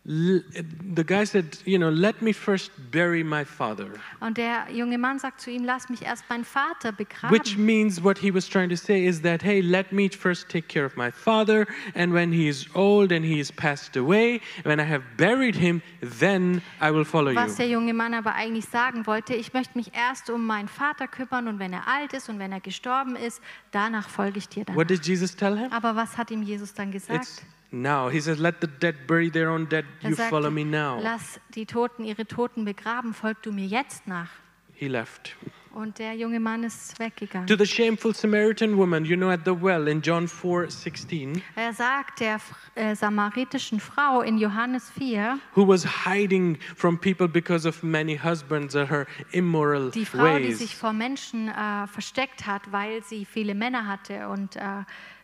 [0.05, 3.91] The guy said, You know, let me first bury my father.
[4.21, 7.31] Und der junge Mann sagt zu ihm, lass mich erst meinen Vater begraben.
[7.31, 10.67] Which means what he was trying to say is that, hey, let me first take
[10.67, 14.79] care of my father, and when he is old and he is passed away, when
[14.79, 17.65] I have buried him, then I will follow Was you.
[17.65, 21.47] der junge Mann aber eigentlich sagen wollte, ich möchte mich erst um meinen Vater kümmern
[21.47, 24.75] und wenn er alt ist und wenn er gestorben ist, danach folge ich dir dann.
[24.75, 25.71] What did Jesus tell him?
[25.71, 27.43] Aber was hat ihm Jesus dann It's gesagt?
[27.71, 28.09] Now.
[28.09, 29.85] He says, Let the dead bury their own dead.
[30.03, 30.99] Er You sagte, follow me now.
[31.01, 34.29] lass die Toten ihre Toten begraben, folg du mir jetzt nach.
[34.73, 35.35] He left.
[35.71, 37.47] Und der junge Mann ist To weggegangen.
[37.47, 42.21] the shameful Samaritan woman, you know, at the well in John 4 16, Er sagt
[42.21, 42.39] der
[42.73, 48.75] äh, samaritischen Frau in Johannes 4, who was hiding from people because of many husbands
[48.75, 50.57] or her immoral die Frau, die ways.
[50.57, 54.61] sich vor Menschen äh, versteckt hat, weil sie viele Männer hatte und äh,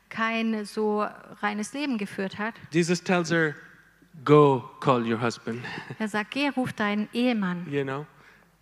[0.10, 1.06] kein so
[1.42, 2.56] reines Leben geführt hat.
[2.72, 3.56] Jesus tells her,
[4.24, 5.62] Go call your husband.
[6.00, 7.66] Er sagt, geh, ruf deinen Ehemann.
[7.70, 8.06] you know.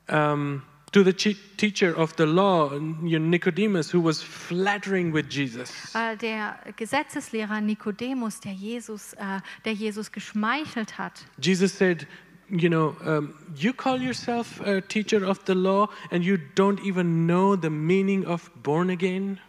[0.09, 5.93] Um, to the teacher of the law, Nicodemus, who was flattering with Jesus.
[5.95, 11.25] Äh, der Gesetzeslehrer Nikodemus, der Jesus, äh, der Jesus geschmeichelt hat.
[11.39, 12.07] Jesus said,
[12.49, 17.25] you know, um, you call yourself a teacher of the law and you don't even
[17.25, 19.39] know the meaning of born again?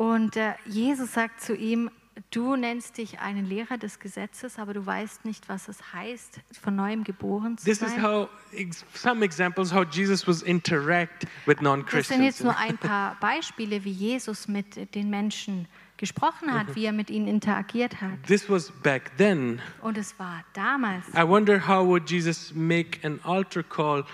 [0.00, 1.90] Und äh, Jesus sagt zu ihm,
[2.30, 6.74] du nennst dich einen Lehrer des Gesetzes, aber du weißt nicht, was es heißt, von
[6.74, 8.02] neuem geboren zu This is sein.
[8.02, 12.24] how ex- some examples how Jesus was interact with Das sind non-Christians.
[12.24, 17.10] jetzt nur ein paar Beispiele, wie Jesus mit den Menschen gesprochen hat, wie er mit
[17.10, 18.22] ihnen interagiert hat.
[18.26, 19.60] This was back then.
[19.82, 21.04] Und es war damals.
[21.14, 24.06] I wonder how would Jesus make an altar call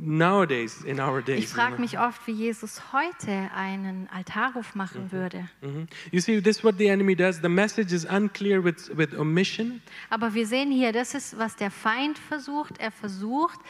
[0.00, 1.38] nowadays in our days.
[1.38, 5.48] Ich you frage mich oft, wie Jesus heute einen Altarruf machen würde.
[5.60, 5.86] Mhm.
[6.10, 7.40] You see, this is what the enemy does.
[7.40, 9.82] The message is unclear with, with omission.
[10.08, 12.78] Aber wir sehen hier, das ist, was der Feind versucht.
[12.78, 13.60] Er versucht,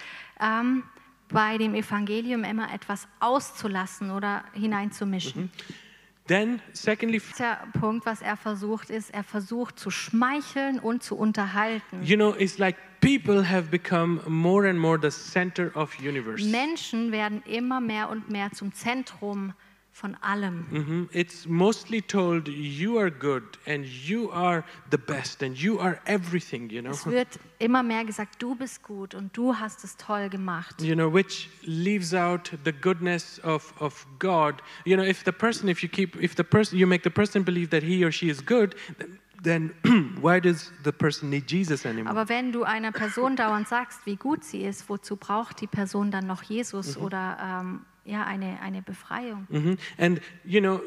[0.40, 0.84] ähm,
[1.28, 5.50] bei dem Evangelium immer etwas auszulassen oder hineinzumischen.
[6.30, 12.04] Then, secondly, Der Punkt, was er versucht, ist, er versucht zu schmeicheln und zu unterhalten.
[12.04, 16.44] you know, it's like people have become more and more the center of universe.
[16.48, 19.54] Menschen werden immer mehr und mehr zum Zentrum
[19.92, 20.66] von allem.
[20.70, 21.08] Mhm.
[21.12, 26.70] It's mostly told you are good and you are the best and you are everything,
[26.70, 26.92] you know.
[26.92, 30.80] Es wird immer mehr gesagt, du bist gut und du hast es toll gemacht.
[30.80, 34.62] You know, which leaves out the goodness of, of God.
[34.84, 37.44] You know, if the person, if you keep, if the person, you make the person
[37.44, 39.74] believe that he or she is good, then, then
[40.20, 42.10] why does the person need Jesus anymore?
[42.10, 46.10] Aber wenn du einer Person dauernd sagst, wie gut sie ist, wozu braucht die Person
[46.10, 49.46] dann noch Jesus oder ähm, ja, eine, eine Befreiung?
[49.48, 49.78] Mhm.
[49.98, 50.80] And you know,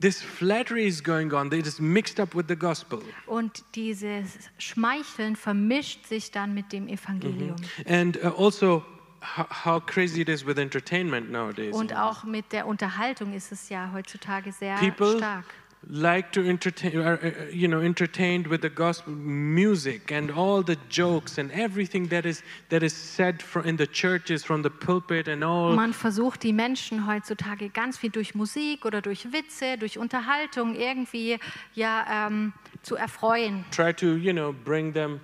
[0.00, 1.52] this flattery is going on.
[1.52, 3.00] It is mixed up with the gospel.
[3.26, 7.56] Und dieses Schmeicheln vermischt sich dann mit dem Evangelium.
[7.86, 8.84] And uh, also,
[9.20, 11.74] how, how crazy it is with entertainment nowadays.
[11.74, 15.44] Und auch mit der Unterhaltung ist es ja heutzutage sehr People stark.
[15.88, 20.76] Like to entertain, are, uh, you know, entertained with the gospel music and all the
[20.88, 25.44] jokes and everything that is that is said in the churches from the pulpit and
[25.44, 25.74] all.
[25.74, 31.38] Man versucht die Menschen heutzutage ganz viel durch Musik oder durch Witze, durch Unterhaltung irgendwie
[31.74, 33.64] ja ähm, zu erfreuen.
[33.70, 35.20] Try to, you know, bring them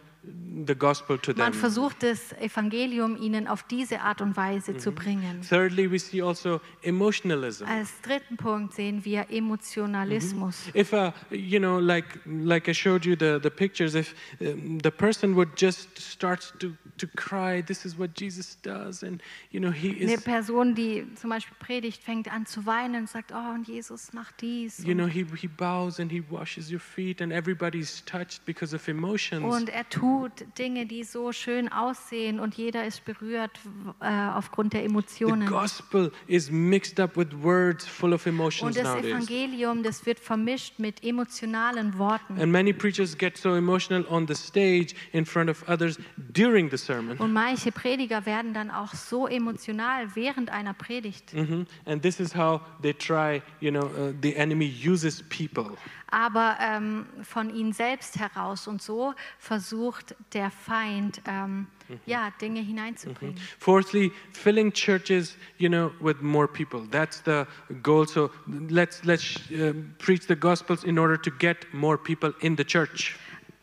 [0.66, 1.38] the gospel to them.
[1.44, 5.40] Man versucht das Evangelium ihnen auf diese Art und Weise zu bringen.
[5.48, 7.64] Thirdly, we see also emotionalism.
[7.64, 10.68] Als dritten Punkt sehen wir Emotionalismus.
[10.74, 14.90] if uh, you know like like i showed you the the pictures if um, the
[14.90, 19.70] person would just start to to cry this is what jesus does and you know
[19.72, 23.54] he Eine is Person, die zum Beispiel predigt, fängt an zu weinen und sagt, oh,
[23.54, 24.78] und Jesus macht dies.
[24.84, 28.86] you know he he bows and he washes your feet and everybo's touched because of
[28.88, 33.58] emotions Und er tut tut Dinge, die so schön aussehen und jeder ist berührt
[34.00, 35.48] äh, aufgrund der The Emotionen.
[35.48, 39.10] gospel is mixed up with words full of emotions Und das nowadays.
[39.12, 42.40] Evangelium, das wird vermischt mit emotionalen Worten.
[42.40, 46.76] And many preachers get so emotional on the stage in front of others during the
[46.76, 47.16] sermon.
[47.18, 51.34] Und manche Prediger werden dann auch so emotional während einer Predigt.
[51.34, 51.66] Mhm.
[51.84, 55.76] And this is how they try, you know, uh, the enemy uses people.
[56.12, 58.68] Aber ähm, von ihnen selbst heraus.
[58.68, 61.66] Und so versucht der Feind, ähm,
[62.06, 63.36] ja, Dinge hineinzubringen.
[63.58, 66.86] Fourthly, filling churches, you know, with more people.
[66.90, 67.44] That's the
[67.82, 68.06] goal.
[68.06, 68.30] So
[68.68, 73.16] let's let's uh, preach the gospels in order to get more people in the church.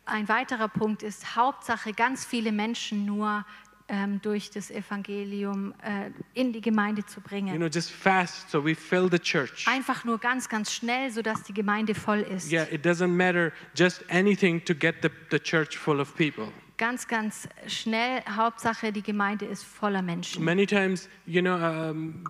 [0.06, 3.46] Ein weiterer Punkt ist Hauptsache ganz viele Menschen nur
[3.90, 7.58] ähm, durch das Evangelium äh, in die Gemeinde zu You bringen.
[7.58, 9.68] know, just fast so we fill the church.
[9.68, 12.52] Einfach nur ganz, ganz schnell, sodass die Gemeinde voll ist.
[12.52, 16.48] Yeah, it doesn't matter just anything to get the, the church full of people.
[16.78, 18.22] Ganz, ganz schnell.
[18.34, 20.46] Hauptsache, die Gemeinde ist voller Menschen.
[20.46, 22.24] Many times, you know, um,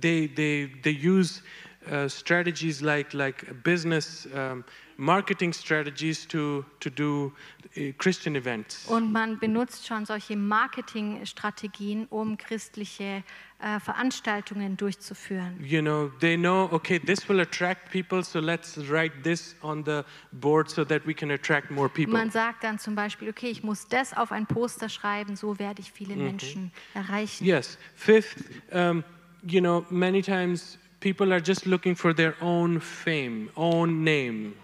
[0.00, 1.42] they they they use
[1.90, 4.64] uh, strategies like like business um,
[4.96, 7.32] marketing strategies to to do
[7.76, 8.86] uh, Christian events.
[8.88, 13.22] Und man benutzt schon solche Marketingstrategien, um christliche
[13.60, 15.58] äh, Veranstaltungen durchzuführen.
[15.64, 20.02] You know, they know okay, this will attract people, so let's write this on the
[20.32, 22.12] board so that we can attract more people.
[22.12, 25.80] Man sagt dann zum Beispiel, okay, ich muss das auf ein Poster schreiben, so werde
[25.80, 27.44] ich viele Menschen erreichen.
[27.44, 27.78] Yes.
[27.94, 29.04] Fifth, um,
[29.42, 34.54] you know, many times people are just looking for their own fame, own name.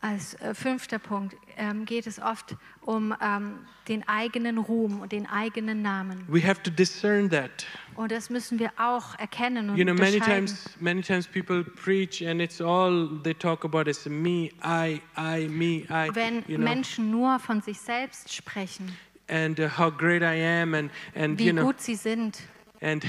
[0.00, 5.26] Als äh, fünfter Punkt ähm, geht es oft um ähm, den eigenen Ruhm und den
[5.26, 6.26] eigenen Namen.
[6.28, 7.66] We have to discern that.
[7.94, 12.22] Und das müssen wir auch erkennen und You know, many times, many times people preach
[12.22, 16.10] and it's all they talk about is me, I, I, me, I.
[16.12, 18.94] Wenn You know, Menschen nur von sich selbst sprechen,
[19.28, 22.40] and uh, how great I am, and and wie you know, gut sie sind,
[22.84, 23.08] and uh,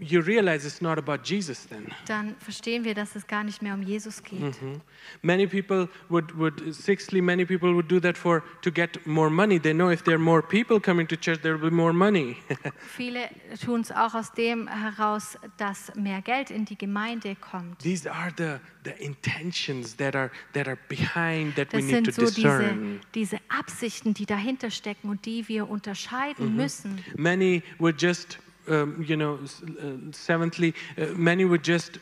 [0.00, 1.88] you realize it's not about Jesus then.
[2.06, 4.40] dann verstehen wir, dass es gar nicht mehr um Jesus geht.
[4.62, 4.80] Mhm.
[5.22, 9.58] Many people would, would sixthly, many people would do that for to get more money.
[9.58, 12.36] They know if there are more people coming to church, there will be more money.
[12.96, 13.28] Viele
[13.64, 17.80] tun es auch aus dem heraus, dass mehr Geld in die Gemeinde kommt.
[17.80, 22.12] These are the, the intentions that are that are behind that we Das need to
[22.12, 23.00] sind so diese, discern.
[23.14, 26.56] diese Absichten, die dahinter stecken und die wir unterscheiden Mhm.
[26.56, 27.04] müssen.
[27.16, 31.98] Many would just, um, you know, uh, seventhly, uh, many would just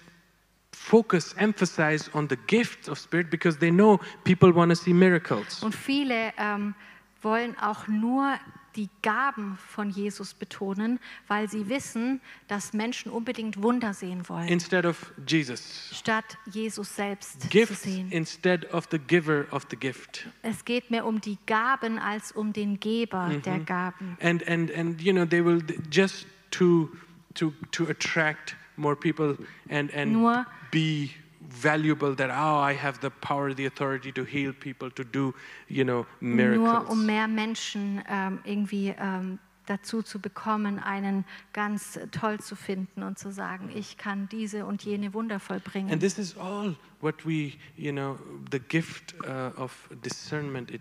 [0.72, 5.62] focus, emphasize on the gifts of Spirit because they know people want to see miracles.
[5.62, 6.74] Und viele ähm,
[7.22, 8.34] wollen auch nur
[8.76, 10.98] die Gaben von Jesus betonen,
[11.28, 15.90] weil sie wissen, dass Menschen unbedingt Wunder sehen wollen, Instead of Jesus.
[15.94, 18.10] statt Jesus selbst zu Gifts sehen.
[18.10, 20.26] instead of the giver of the gift.
[20.42, 23.64] Es geht mehr um die Gaben als um den Geber der Mhm.
[23.66, 24.18] Gaben.
[24.20, 26.26] And, and, and you know, they will, just
[26.58, 26.88] to,
[27.34, 29.36] to, to attract more people
[29.68, 31.12] and, and Nur- be
[31.48, 35.34] valuable that, oh, I have the power, the authority to heal people, to do,
[35.68, 36.66] you know, miracles.
[36.66, 43.02] Nur um mehr Menschen ähm, irgendwie ähm, dazu zu bekommen, einen ganz toll zu finden
[43.02, 45.90] und zu sagen, ich kann diese und jene Wunder vollbringen.
[45.92, 48.18] And this is all what we, you know,
[48.50, 50.80] the gift uh, of discernment, it.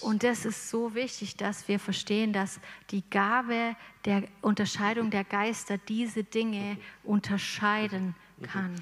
[0.00, 5.78] Und das ist so wichtig, dass wir verstehen, dass die Gabe der Unterscheidung der Geister
[5.78, 8.74] diese Dinge unterscheiden kann.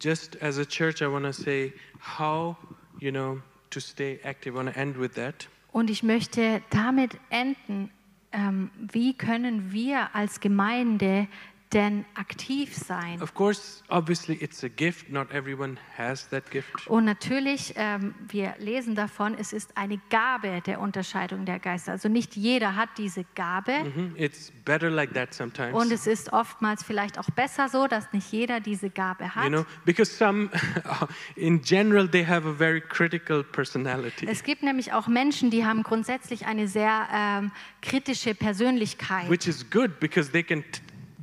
[0.00, 1.72] Just as a church, I want to say
[2.18, 2.56] how,
[2.98, 4.54] you know, to stay active.
[4.54, 5.48] I want to end with that.
[5.72, 7.90] Und ich möchte damit enden,
[8.32, 11.28] ähm, wie können wir als Gemeinde
[11.76, 13.20] denn aktiv sein?
[13.20, 15.10] Of course, obviously, it's a gift.
[15.10, 16.86] Not everyone has that gift.
[16.86, 21.92] Und natürlich, ähm, wir lesen davon, es ist eine Gabe der Unterscheidung der Geister.
[21.92, 23.84] Also nicht jeder hat diese Gabe.
[23.94, 24.14] Mhm.
[24.16, 25.74] It's better like that sometimes.
[25.74, 29.44] Und es ist oftmals vielleicht auch besser so, dass nicht jeder diese Gabe hat.
[29.44, 30.48] you know, because some,
[31.36, 35.82] in general, they have a very critical personality, Es gibt nämlich auch Menschen, die haben
[35.82, 39.28] grundsätzlich eine sehr ähm, kritische Persönlichkeit.
[39.28, 40.64] which is good because they can,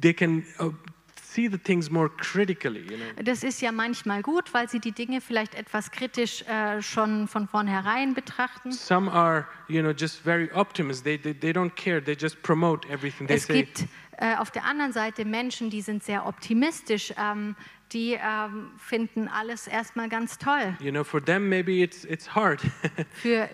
[0.04, 0.70] they can uh,
[1.16, 2.82] see the things more critically.
[2.82, 3.24] You know.
[3.24, 7.48] Das ist ja manchmal gut, weil sie die Dinge vielleicht etwas kritisch äh, schon von
[7.48, 8.72] vornherein betrachten.
[8.72, 11.04] Some are, you know, just very optimist.
[11.04, 12.00] They, they, they don't care.
[12.04, 13.28] They just promote everything.
[13.28, 13.86] They Es say, gibt
[14.18, 17.56] äh, auf der anderen Seite Menschen, die sind sehr optimistisch, ähm,
[17.94, 20.76] die ähm, finden alles erstmal ganz toll.
[20.80, 22.62] you know, for them maybe it's it's hard.
[23.12, 23.50] Für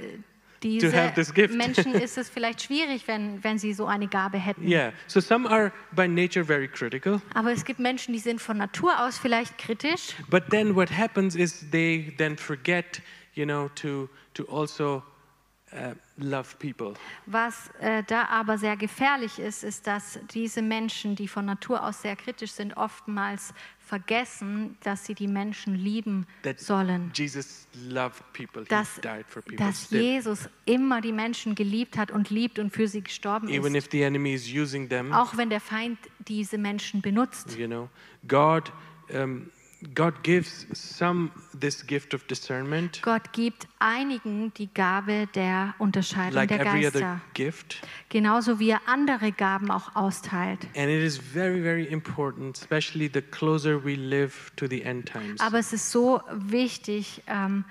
[0.63, 1.54] diese have this gift.
[1.56, 4.67] Menschen ist es vielleicht schwierig, wenn, wenn sie so eine Gabe hätten.
[4.67, 4.91] yeah.
[5.08, 7.22] So some are by nature very critical.
[7.34, 10.15] Aber es gibt Menschen, die sind von Natur aus vielleicht kritisch.
[10.30, 13.02] But then what happens is they then forget,
[13.36, 15.04] you know, to to also
[15.73, 16.93] uh, love people.
[17.25, 22.01] Was äh, da aber sehr gefährlich ist, ist, dass diese Menschen, die von Natur aus
[22.01, 27.11] sehr kritisch sind, oftmals vergessen, dass sie die Menschen lieben That sollen.
[27.15, 28.61] Jesus loved people.
[28.63, 29.57] He Dass, died for people.
[29.57, 29.99] dass still.
[30.01, 33.86] Jesus immer die Menschen geliebt hat und liebt und für sie gestorben Even ist.
[33.86, 37.57] if the enemy is using them, Auch wenn der Feind diese Menschen benutzt.
[37.57, 37.89] you know,
[38.28, 38.72] God,
[39.11, 39.49] um,
[39.93, 46.49] God gives some this gift of discernment, Gott gibt einigen die Gabe der Unterscheidung like
[46.49, 46.99] der every Geister.
[46.99, 47.82] other gift.
[48.09, 50.67] Genauso wie er andere Gaben auch austeilt.
[50.75, 55.39] And it is very, very important, especially the closer we live to the end times.
[55.39, 57.63] Aber es ist so wichtig, ähm,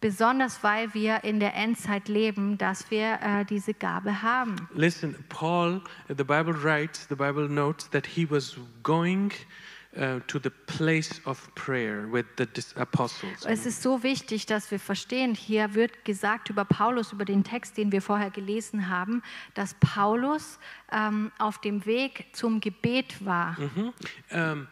[0.00, 4.56] besonders weil wir in der Endzeit leben, dass wir äh, diese Gabe haben.
[4.74, 9.32] Listen, Paul, the Bible writes, the Bible notes that he was going
[10.26, 13.44] to the place of prayer with the dis- apostles.
[13.46, 17.76] Es ist so wichtig, dass wir verstehen, hier wird gesagt über Paulus, über den Text,
[17.76, 19.22] den wir vorher gelesen haben,
[19.54, 20.58] dass Paulus
[20.92, 23.56] ähm, auf dem Weg zum Gebet war.
[24.30, 24.66] um,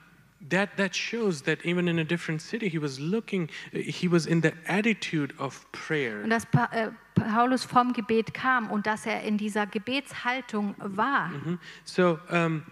[0.51, 3.49] that that shows that even in a different city, he was looking.
[3.73, 6.23] He was in the attitude of prayer.
[6.23, 11.29] Und dass pa äh, Paulus vom Gebet kam und dass er in dieser Gebetshaltung war.
[11.29, 11.59] Mhm.
[11.85, 12.63] So um,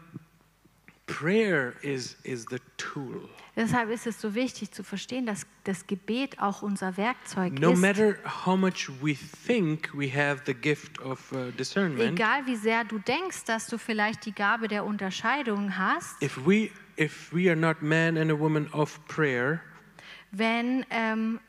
[1.14, 3.28] prayer is is the tool.
[3.54, 7.80] Deshalb ist es so wichtig zu verstehen, dass das Gebet auch unser Werkzeug No ist.
[7.80, 9.14] matter how much we
[9.46, 13.76] think we have the gift of uh, discernment, Egal wie sehr du denkst, dass du
[13.76, 18.38] vielleicht die Gabe der Unterscheidung hast, if we if we are not man and a
[18.38, 19.60] woman of prayer,
[20.30, 21.40] wenn, ähm,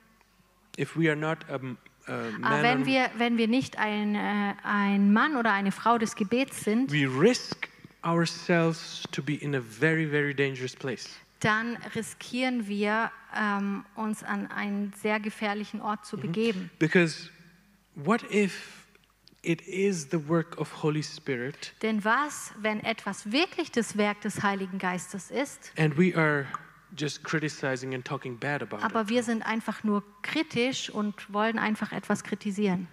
[0.78, 1.60] if we are not a, a
[2.08, 5.98] ah, man, wenn, or- wir, wenn wir nicht ein, äh, ein Mann oder eine Frau
[5.98, 7.70] des Gebets sind, we risk
[8.04, 11.10] ourselves to be in a very very dangerous place.
[11.40, 16.70] dann riskieren wir, ähm, uns an einen sehr gefährlichen Ort zu begeben.
[16.80, 17.30] Because
[17.96, 18.88] what if
[19.42, 24.42] it is the work of Holy Spirit Denn was, wenn etwas wirklich das Werk des
[24.42, 26.46] Heiligen Geistes ist, and we are
[26.98, 29.10] just criticizing and talking bad about aber it?
[29.10, 32.88] wir sind einfach nur kritisch und wollen einfach etwas kritisieren?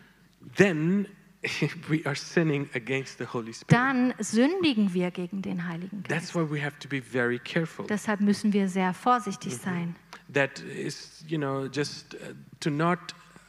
[0.57, 1.07] Then
[1.89, 3.73] we are sinning against the Holy Spirit.
[3.73, 6.35] Dann sündigen wir gegen den Heiligen That's Geist.
[6.35, 7.87] why we have to be very careful.
[7.87, 9.97] Deshalb müssen wir sehr vorsichtig sein.
[10.33, 12.99] That is, you know, just uh, to not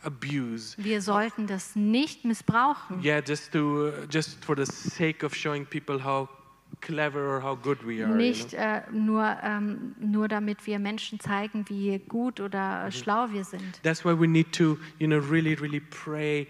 [0.03, 0.75] abuse.
[0.77, 3.03] Wir sollten das nicht missbrauchen.
[3.03, 6.29] Yeah, just to uh, just for the sake of showing people how
[6.79, 8.09] clever or how good we are.
[8.09, 8.59] you Nicht know?
[8.59, 13.83] äh, nur, ähm, nur damit wir Menschen zeigen, wie gut oder äh, schlau wir sind.
[13.83, 16.47] That's why we need to, you know, really, really pray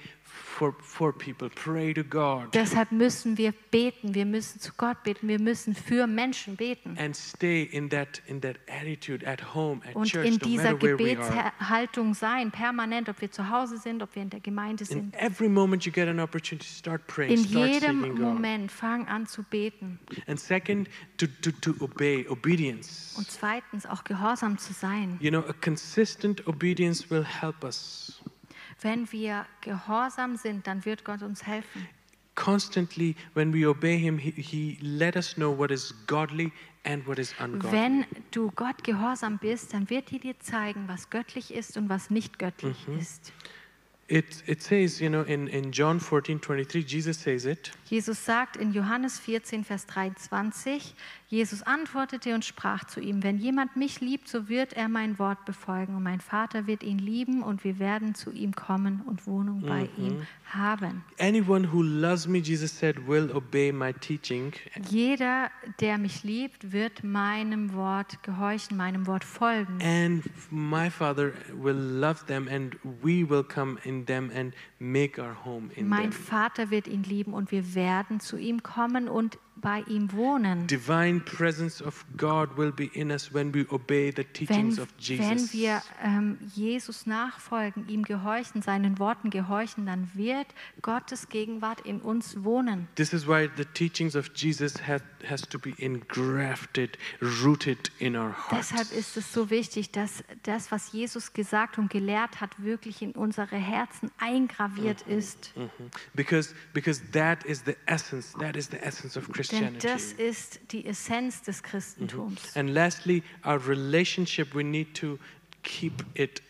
[0.52, 1.50] for for people.
[1.50, 6.08] Pray to God Deshalb müssen wir beten, wir müssen zu Gott beten, wir müssen für
[6.08, 6.98] Menschen beten.
[7.00, 10.70] and stay in that in that attitude at home, at Und church, in no dieser
[10.70, 10.78] are.
[10.78, 15.16] Gebetshaltung sein, permanent, ob wir zu Hause sind, ob wir in der Gemeinde In sind.
[15.16, 18.16] every moment you get an opportunity, start praying, In start jedem.
[18.20, 20.00] Moment fang an zu beten.
[20.28, 23.16] And second, to, to, to obey, obedience.
[23.18, 25.18] Und zweitens auch gehorsam zu sein.
[25.22, 28.21] You know, a consistent obedience will help us.
[28.82, 31.88] Wenn wir gehorsam sind, dann wird Gott uns helfen.
[32.36, 36.52] Constantly, when we obey Him, He, he let us know what is godly
[36.84, 37.72] and what is ungodly.
[37.72, 42.10] Wenn du Gott gehorsam bist, dann wird er dir zeigen, was göttlich ist und was
[42.10, 42.98] nicht göttlich Mhm.
[43.00, 43.32] ist.
[44.12, 47.72] It, it says, you know, in, in John 14 23, Jesus says it.
[47.90, 50.94] Jesus sagt in Johannes 14, Vers 23,
[51.30, 55.46] Jesus antwortete und sprach zu ihm, wenn jemand mich liebt, so wird er mein Wort
[55.46, 59.62] befolgen und mein Vater wird ihn lieben und wir werden zu ihm kommen und Wohnung
[59.62, 60.06] bei Mhm.
[60.06, 61.04] ihm haben.
[61.18, 64.52] Anyone who loves me, Jesus said, will obey my teaching.
[64.90, 65.50] Jeder,
[65.80, 69.80] der mich liebt, wird meinem Wort gehorchen, meinem Wort folgen.
[69.82, 75.36] And my Father will love them, and we will come in them and make our
[75.46, 76.12] home in Mein them.
[76.12, 80.68] Vater wird ihn lieben und wir werden zu ihm kommen und bei ihm wohnen.
[80.68, 84.88] Divine presence of God will be in us when we obey the Wenn, teachings of
[84.98, 85.54] wenn Jesus.
[85.54, 90.48] wir ähm, Jesus nachfolgen, ihm gehorchen, seinen Worten gehorchen, dann wird
[90.82, 92.88] Gottes Gegenwart in uns wohnen.
[92.96, 98.32] This is why the teachings of Jesus has, has to be engrafted, rooted in our
[98.32, 98.70] hearts.
[98.70, 103.12] Deshalb ist es so wichtig, dass das, was Jesus gesagt und gelehrt hat, wirklich in
[103.12, 105.54] unsere Herzen eingraviert ist.
[105.56, 105.70] Mhm.
[106.14, 110.86] Because, because that is the essence, that is the essence of Denn das ist die
[110.86, 112.56] Essenz des Christentums.
[112.56, 115.18] And lastly, our relationship, we need to
[115.64, 116.42] keep it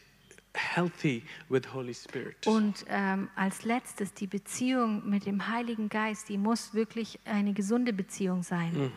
[0.53, 2.45] healthy with Holy Spirit.
[2.45, 7.93] Und ähm, als letztes die Beziehung mit dem Heiligen Geist, die muss wirklich eine gesunde
[7.93, 8.91] Beziehung sein.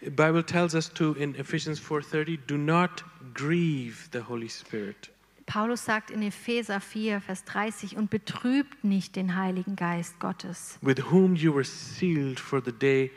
[0.00, 5.10] The Bible tells us to in Ephesians 4:30, do not grieve the Holy Spirit.
[5.46, 11.10] Paulus sagt in Epheser 4, Vers 30, und betrübt nicht den Heiligen Geist Gottes, with
[11.10, 13.10] whom you were sealed for the day.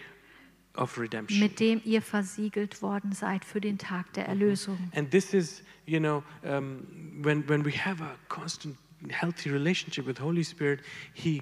[1.29, 4.77] Mit dem ihr versiegelt worden seid für den Tag der Erlösung.
[4.95, 6.87] And this is, you know, um,
[7.21, 8.75] when, when we have a constant,
[9.09, 10.79] healthy relationship with Holy Spirit,
[11.13, 11.41] He,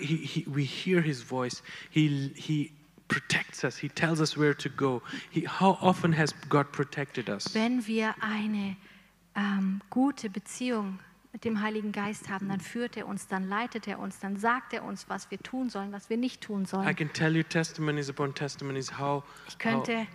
[0.00, 1.62] he, he we hear His voice.
[1.90, 2.72] He, he
[3.08, 3.76] protects us.
[3.76, 5.02] He tells us where to go.
[5.30, 7.54] He, how often has God protected us?
[7.54, 8.76] Wenn wir eine
[9.34, 10.98] ähm, gute Beziehung
[11.34, 14.72] mit dem Heiligen Geist haben, dann führt er uns, dann leitet er uns, dann sagt
[14.72, 16.94] er uns, was wir tun sollen, was wir nicht tun I sollen.
[16.96, 20.06] can tell you testimonies upon testimonies how, Ich how könnte, ähm,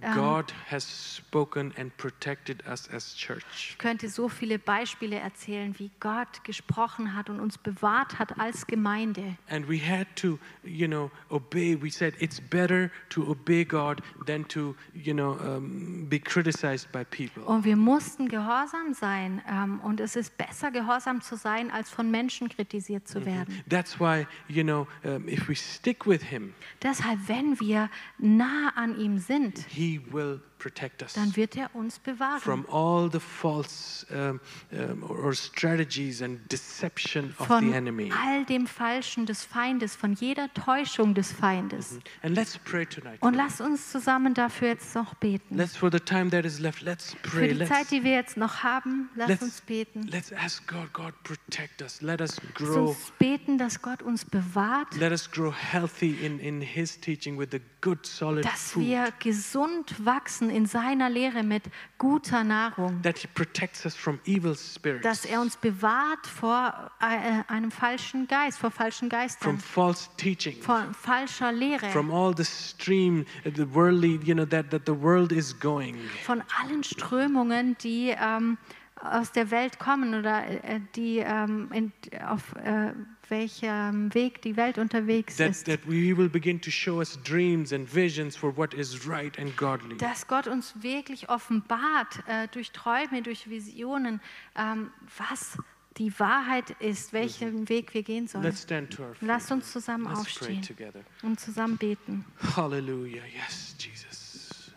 [0.00, 0.84] God has
[1.16, 3.44] spoken and protected us as church.
[3.70, 8.66] ich könnte so viele Beispiele erzählen, wie Gott gesprochen hat und uns bewahrt hat als
[8.66, 9.36] Gemeinde.
[9.48, 11.80] And we had to, you know, obey.
[11.80, 17.04] We said it's better to obey God than to, you know, um, be criticized by
[17.04, 17.44] people.
[17.44, 19.42] Und wir mussten gehorsam sein.
[19.48, 23.62] Ähm, und es ist besser, gehorsam zu sein, als von Menschen kritisiert zu werden.
[23.68, 27.88] That's why, you know, um, if we stick with Him, Deshalb, wenn wir
[28.18, 32.40] nah an ihm sind, He will protect us dann wird er uns bewahren.
[32.40, 34.40] from all the false um,
[34.72, 38.10] um, or strategies and deception of the von enemy.
[38.10, 41.98] all dem Falschen des Feindes, von jeder Täuschung des Feindes.
[42.22, 43.20] And let's pray tonight.
[43.20, 45.54] Und lasst uns zusammen dafür jetzt noch beten.
[45.56, 47.48] Let's, for the time that is left, let's Für pray.
[47.48, 50.02] die Let's, Zeit, die wir jetzt noch haben, let's, uns beten.
[50.04, 52.00] let's ask God, God, protect us.
[52.00, 52.88] Let us grow.
[52.88, 57.48] uns beten, dass Gott uns bewahrt, Let us grow healthy in, in His teaching with
[57.52, 58.84] the good, solid dass food.
[58.86, 61.64] wir gesund wachsen in seiner Lehre mit
[61.98, 67.52] guter Nahrung, That He protects us from evil spirits, dass er uns bewahrt vor äh,
[67.52, 72.44] einem falschen Geist, vor falschen from Geistern, false teaching, vor falscher Lehre, from all the
[72.44, 75.96] stream, uh, the worldly, you know, that, that the world is going.
[76.24, 78.56] von allen Strömungen, die ähm,
[79.00, 81.92] aus der Welt kommen oder äh, die ähm, in,
[82.26, 82.92] auf äh,
[83.30, 85.66] welchem Weg die Welt unterwegs That, ist.
[85.66, 89.56] that we will begin to show us dreams and visions for what is right and
[89.56, 89.96] godly.
[89.96, 94.20] Dass Gott uns wirklich offenbart äh, durch Träume, durch Visionen,
[94.56, 95.58] ähm, was
[95.96, 98.42] die Wahrheit ist, welchen Weg wir gehen sollen.
[98.44, 99.28] Let's stand to our feet.
[99.28, 101.00] Lasst uns zusammen Let's pray aufstehen together.
[101.22, 102.24] und zusammen beten.
[102.56, 103.22] Hallelujah.
[103.32, 104.72] Yes, Jesus.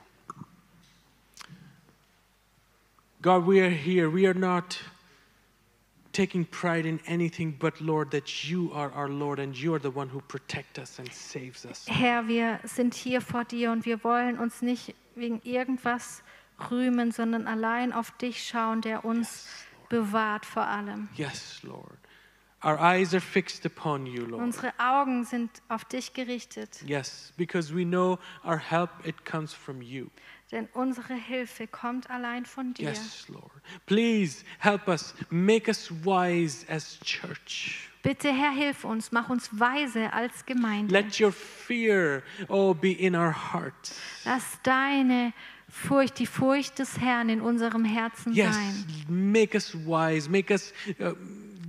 [3.22, 4.14] God, we are here.
[4.14, 4.80] We are not
[6.18, 9.92] taking pride in anything but, Lord, that you are our Lord and you are the
[9.92, 11.86] one who protects us and saves us.
[11.88, 16.24] Herr, wir sind hier vor dir und wir wollen uns nicht wegen irgendwas
[16.72, 19.48] rühmen, sondern allein auf dich schauen, der uns
[19.90, 21.08] bewahrt vor allem.
[21.16, 21.98] Yes, Lord.
[22.64, 24.42] Our eyes are fixed upon you, Lord.
[24.42, 29.84] Unsere Augen sind auf dich gerichtet, Yes, because we know our help it comes from
[29.84, 30.08] you.
[30.52, 32.90] Denn unsere Hilfe kommt allein von dir.
[32.90, 33.52] Yes, Lord.
[33.86, 37.90] Please help us, make us wise as church.
[38.04, 40.94] Bitte, Herr, hilf uns, mach uns weise als Gemeinde.
[40.94, 44.00] Let your fear oh be in our hearts.
[44.24, 45.34] Lass deine
[45.70, 48.86] Furcht, die Furcht des Herrn in unserem Herzen Yes, sein.
[49.10, 50.30] make us wise.
[50.30, 50.72] Make us,
[51.02, 51.14] uh,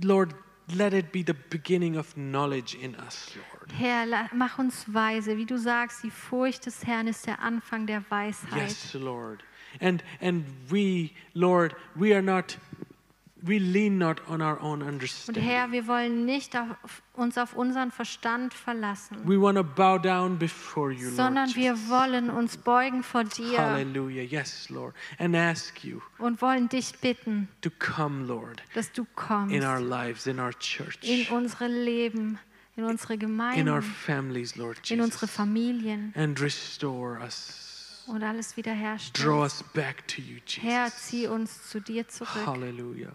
[0.01, 0.33] Lord,
[0.73, 3.58] let it be the beginning of knowledge in us, Lord.
[3.77, 5.37] Herr, mach uns weise.
[5.37, 8.61] Wie du sagst, die Furcht des Herrn ist der Anfang der Weisheit.
[8.67, 9.43] Yes, Lord.
[9.81, 12.57] And and we, Lord, we are not,
[13.43, 15.43] we lean not on our own Und understanding.
[15.43, 20.39] Herr, wir wollen nicht auf, uns auf unseren Verstand verlassen, We want to bow down
[20.39, 21.15] before you, Lord.
[21.15, 21.87] sondern wir Jesus.
[21.89, 24.23] wollen uns beugen vor dir Hallelujah.
[24.23, 24.95] Yes, Lord.
[25.19, 29.79] And ask you und wollen dich bitten, to come, Lord, dass du kommst in our
[29.79, 32.39] lives, in our church, in unsere Leben,
[32.79, 38.03] in unsere in our Gemeinden, families, Lord in unsere Jesus, Familien and restore us.
[38.07, 39.39] und alles Draw wiederherstellen.
[39.41, 41.01] us back to you, Herr, Jesus.
[41.09, 42.45] zieh uns zu dir zurück.
[42.45, 43.11] Hallelujah.